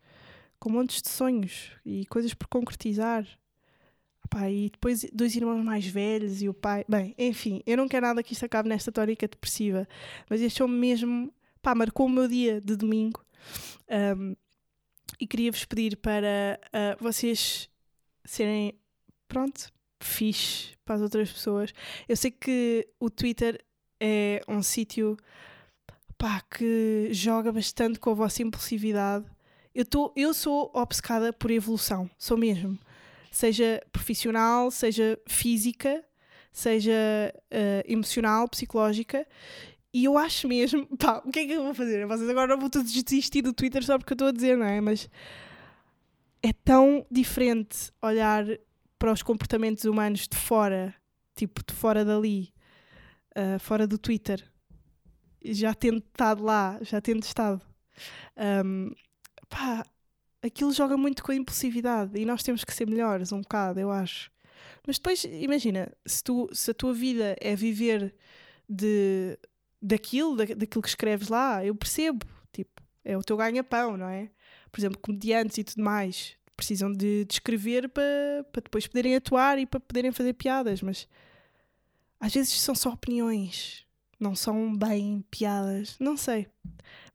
com 0.62 0.70
montes 0.70 1.02
de 1.02 1.10
sonhos 1.10 1.72
e 1.84 2.06
coisas 2.06 2.36
por 2.36 2.48
concretizar. 2.48 3.28
Pá, 4.30 4.50
e 4.50 4.70
depois 4.70 5.04
dois 5.12 5.36
irmãos 5.36 5.62
mais 5.62 5.86
velhos 5.88 6.42
e 6.42 6.48
o 6.48 6.54
pai. 6.54 6.86
Bem, 6.88 7.16
enfim, 7.18 7.64
eu 7.66 7.76
não 7.76 7.88
quero 7.88 8.06
nada 8.06 8.22
que 8.22 8.32
isto 8.32 8.46
acabe 8.46 8.70
nesta 8.70 8.92
tórica 8.92 9.28
depressiva, 9.28 9.88
mas 10.30 10.40
show 10.54 10.68
mesmo. 10.68 11.34
Pá, 11.64 11.74
marcou 11.74 12.06
o 12.06 12.10
meu 12.10 12.28
dia 12.28 12.62
de 12.62 12.76
domingo. 12.76 13.26
Um, 14.18 14.36
e 15.20 15.28
queria-vos 15.28 15.66
pedir 15.66 15.98
para 15.98 16.60
uh, 16.68 17.04
vocês 17.04 17.68
serem, 18.24 18.74
pronto, 19.28 19.72
fixe 20.00 20.78
para 20.86 20.96
as 20.96 21.02
outras 21.02 21.32
pessoas. 21.32 21.74
Eu 22.08 22.16
sei 22.16 22.30
que 22.30 22.88
o 23.00 23.10
Twitter 23.10 23.60
é 24.00 24.42
um 24.48 24.62
sítio 24.62 25.18
que 26.52 27.10
joga 27.12 27.52
bastante 27.52 28.00
com 28.00 28.12
a 28.12 28.14
vossa 28.14 28.44
impulsividade 28.44 29.26
eu, 29.74 29.86
tô, 29.86 30.12
eu 30.16 30.34
sou 30.34 30.72
obcecada 30.74 31.32
por 31.32 31.52
evolução, 31.52 32.10
sou 32.18 32.38
mesmo. 32.38 32.78
Seja 33.32 33.82
profissional, 33.92 34.70
seja 34.70 35.18
física, 35.28 36.04
seja 36.52 37.34
uh, 37.52 37.92
emocional, 37.92 38.48
psicológica. 38.50 39.26
E 39.94 40.06
eu 40.06 40.18
acho 40.18 40.48
mesmo, 40.48 40.86
pá, 40.98 41.22
o 41.26 41.32
que 41.32 41.40
é 41.40 41.46
que 41.46 41.54
eu 41.54 41.64
vou 41.64 41.74
fazer? 41.74 42.06
Vocês 42.06 42.30
agora 42.30 42.56
não 42.56 42.70
todos 42.70 42.92
desistir 42.92 43.42
do 43.42 43.54
Twitter 43.54 43.84
só 43.84 43.98
porque 43.98 44.14
eu 44.14 44.16
estou 44.16 44.28
a 44.28 44.32
dizer, 44.32 44.58
não 44.58 44.66
é? 44.66 44.82
Mas 44.82 45.10
é 46.44 46.52
tão 46.52 47.06
diferente 47.10 47.92
olhar 48.02 48.46
para 48.98 49.12
os 49.12 49.24
comportamentos 49.24 49.86
humanos 49.86 50.28
de 50.28 50.38
fora, 50.38 50.94
tipo, 51.36 51.62
de 51.66 51.74
fora 51.74 52.04
dali, 52.04 52.54
uh, 53.38 53.60
fora 53.60 53.88
do 53.88 53.98
Twitter. 53.98 54.44
Já 55.44 55.74
tendo 55.74 56.00
estado 56.00 56.44
lá, 56.44 56.78
já 56.82 57.02
tendo 57.02 57.24
estado. 57.24 57.62
Um, 58.66 58.92
pá, 59.52 59.86
aquilo 60.42 60.72
joga 60.72 60.98
muito 60.98 61.22
com 61.24 61.32
a 61.32 61.36
impulsividade 61.36 62.18
e 62.18 62.26
nós 62.26 62.42
temos 62.42 62.64
que 62.64 62.74
ser 62.74 62.88
melhores 62.88 63.32
um 63.32 63.42
bocado, 63.42 63.80
eu 63.80 63.92
acho. 63.92 64.32
Mas 64.88 64.98
depois, 64.98 65.24
imagina, 65.26 65.92
se, 66.06 66.24
tu, 66.24 66.50
se 66.52 66.72
a 66.72 66.74
tua 66.74 66.94
vida 66.94 67.36
é 67.40 67.56
viver 67.56 68.16
de, 68.68 69.38
daquilo, 69.82 70.36
da, 70.36 70.46
daquilo 70.46 70.82
que 70.82 70.90
escreves 70.90 71.28
lá, 71.28 71.64
eu 71.64 71.76
percebo, 71.76 72.26
tipo, 72.52 72.82
é 73.04 73.16
o 73.18 73.24
teu 73.24 73.38
ganha-pão, 73.38 73.98
não 73.98 74.08
é? 74.08 74.32
Por 74.72 74.80
exemplo, 74.80 74.98
comediantes 75.00 75.58
e 75.58 75.64
tudo 75.64 75.84
mais 75.84 76.36
precisam 76.56 76.92
de, 76.92 77.26
de 77.26 77.34
escrever 77.34 77.90
para, 77.90 78.46
depois 78.64 78.86
poderem 78.86 79.16
atuar 79.16 79.58
e 79.58 79.66
para 79.66 79.80
poderem 79.80 80.12
fazer 80.12 80.34
piadas, 80.34 80.82
mas 80.84 81.08
às 82.20 82.32
vezes 82.32 82.62
são 82.62 82.76
só 82.76 82.92
opiniões, 82.92 83.84
não 84.20 84.36
são 84.36 84.76
bem 84.78 85.26
piadas, 85.32 85.98
não 86.00 86.16
sei. 86.16 86.48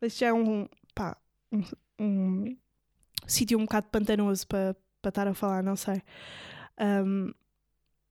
Mas 0.00 0.18
já 0.18 0.28
é 0.28 0.32
um, 0.32 0.68
pá, 0.92 1.16
um, 1.52 1.62
um 1.98 2.56
sítio 3.26 3.58
um 3.58 3.62
bocado 3.62 3.88
pantanoso 3.88 4.46
para 4.46 4.76
para 5.06 5.10
estar 5.10 5.28
a 5.28 5.34
falar, 5.34 5.62
não 5.62 5.76
sei. 5.76 6.02
Um, 6.80 7.32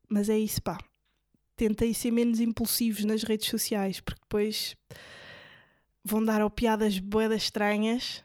mas 0.07 0.29
é 0.29 0.37
isso, 0.37 0.61
pá. 0.61 0.77
Tentei 1.55 1.93
ser 1.93 2.11
menos 2.11 2.39
impulsivos 2.39 3.03
nas 3.03 3.23
redes 3.23 3.49
sociais, 3.49 3.99
porque 3.99 4.21
depois 4.21 4.75
vão 6.03 6.23
dar 6.23 6.41
ou 6.41 6.49
piadas 6.49 6.99
boedas 6.99 7.43
estranhas 7.43 8.23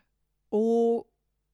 ou 0.50 1.06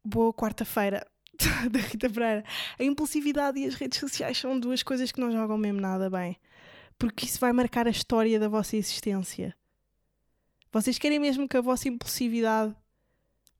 boa 0.05 0.33
quarta-feira 0.33 1.07
da 1.71 1.79
Rita 1.79 2.11
Pereira. 2.11 2.45
A 2.79 2.85
impulsividade 2.85 3.59
e 3.61 3.67
as 3.67 3.75
redes 3.75 3.99
sociais 3.99 4.39
são 4.39 4.59
duas 4.59 4.83
coisas 4.83 5.11
que 5.11 5.21
não 5.21 5.33
jogam 5.33 5.57
mesmo 5.57 5.81
nada 5.81 6.11
bem. 6.11 6.37
Porque 6.99 7.27
isso 7.27 7.39
vai 7.39 7.53
marcar 7.53 7.87
a 7.87 7.91
história 7.91 8.41
da 8.41 8.49
vossa 8.49 8.77
existência. 8.77 9.55
Vocês 10.73 10.99
querem 10.99 11.19
mesmo 11.19 11.49
que 11.49 11.57
a 11.57 11.63
vossa 11.63 11.89
impulsividade 11.89 12.75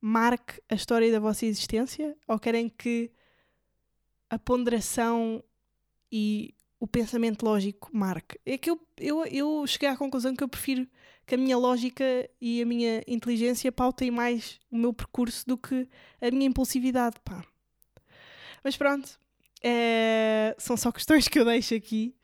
marque 0.01 0.61
a 0.69 0.75
história 0.75 1.11
da 1.11 1.21
vossa 1.21 1.47
existência? 1.47 2.17
Ou 2.27 2.39
querem 2.39 2.69
que 2.69 3.11
a 4.29 4.39
ponderação 4.39 5.43
e 6.11 6.55
o 6.79 6.87
pensamento 6.87 7.45
lógico 7.45 7.91
marque? 7.93 8.39
É 8.45 8.59
que 8.59 8.71
eu, 8.71 8.81
eu, 8.99 9.25
eu 9.27 9.67
cheguei 9.67 9.89
à 9.89 9.97
conclusão 9.97 10.35
que 10.35 10.45
eu 10.45 10.49
prefiro 10.49 10.87
que 11.27 11.35
a 11.35 11.39
minha 11.39 11.59
lógica 11.59 12.05
e 12.41 12.63
a 12.63 12.67
minha 12.67 13.03
inteligência 13.07 13.73
pautem 13.73 14.11
mais 14.11 14.61
o 14.71 14.79
meu 14.79 14.93
percurso 14.93 15.45
do 15.47 15.59
que 15.59 15.89
a 16.21 16.31
minha 16.31 16.47
impulsividade, 16.47 17.17
pá. 17.25 17.45
Mas 18.63 18.77
pronto, 18.77 19.19
é, 19.63 20.55
são 20.59 20.77
só 20.77 20.93
questões 20.93 21.27
que 21.27 21.39
eu 21.39 21.45
deixo 21.45 21.75
aqui. 21.75 22.15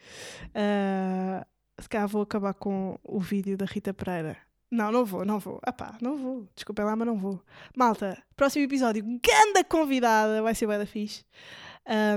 Uh, 0.48 1.44
se 1.82 1.88
calhar 1.88 2.06
vou 2.06 2.22
acabar 2.22 2.54
com 2.54 2.98
o 3.02 3.18
vídeo 3.18 3.56
da 3.56 3.64
Rita 3.64 3.92
Pereira. 3.92 4.38
Não, 4.72 4.90
não 4.90 5.04
vou, 5.04 5.24
não 5.24 5.38
vou. 5.38 5.60
Ah 5.62 5.72
pá, 5.72 5.96
não 6.00 6.16
vou. 6.16 6.48
Desculpem 6.54 6.84
lá, 6.84 6.96
mas 6.96 7.06
não 7.06 7.16
vou. 7.16 7.40
Malta, 7.76 8.20
próximo 8.34 8.64
episódio, 8.64 9.04
ganda 9.04 9.62
convidada, 9.68 10.42
vai 10.42 10.54
ser 10.54 10.66
bem 10.66 10.78
da 10.78 10.86
fixe. 10.86 11.24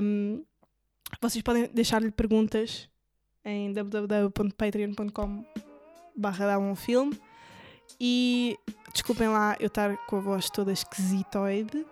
Um, 0.01 0.43
vocês 1.21 1.41
podem 1.41 1.69
deixar-lhe 1.73 2.11
perguntas 2.11 2.89
em 3.43 3.73
www.patreon.com 3.73 5.45
barra 6.15 6.57
um 6.57 6.75
filme 6.75 7.19
e 7.99 8.57
desculpem 8.93 9.27
lá 9.27 9.55
eu 9.59 9.67
estar 9.67 9.97
com 10.07 10.15
a 10.15 10.19
voz 10.21 10.49
toda 10.49 10.71
esquisitoide 10.71 11.85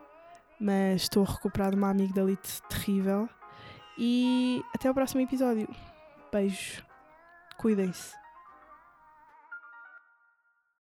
mas 0.64 1.02
estou 1.04 1.24
a 1.24 1.30
recuperar 1.30 1.72
de 1.72 1.76
uma 1.76 1.90
amigdalite 1.90 2.62
terrível. 2.70 3.28
E 3.98 4.64
até 4.74 4.88
ao 4.88 4.94
próximo 4.94 5.20
episódio. 5.20 5.68
Beijos. 6.32 6.82
Cuidem-se. 7.58 8.23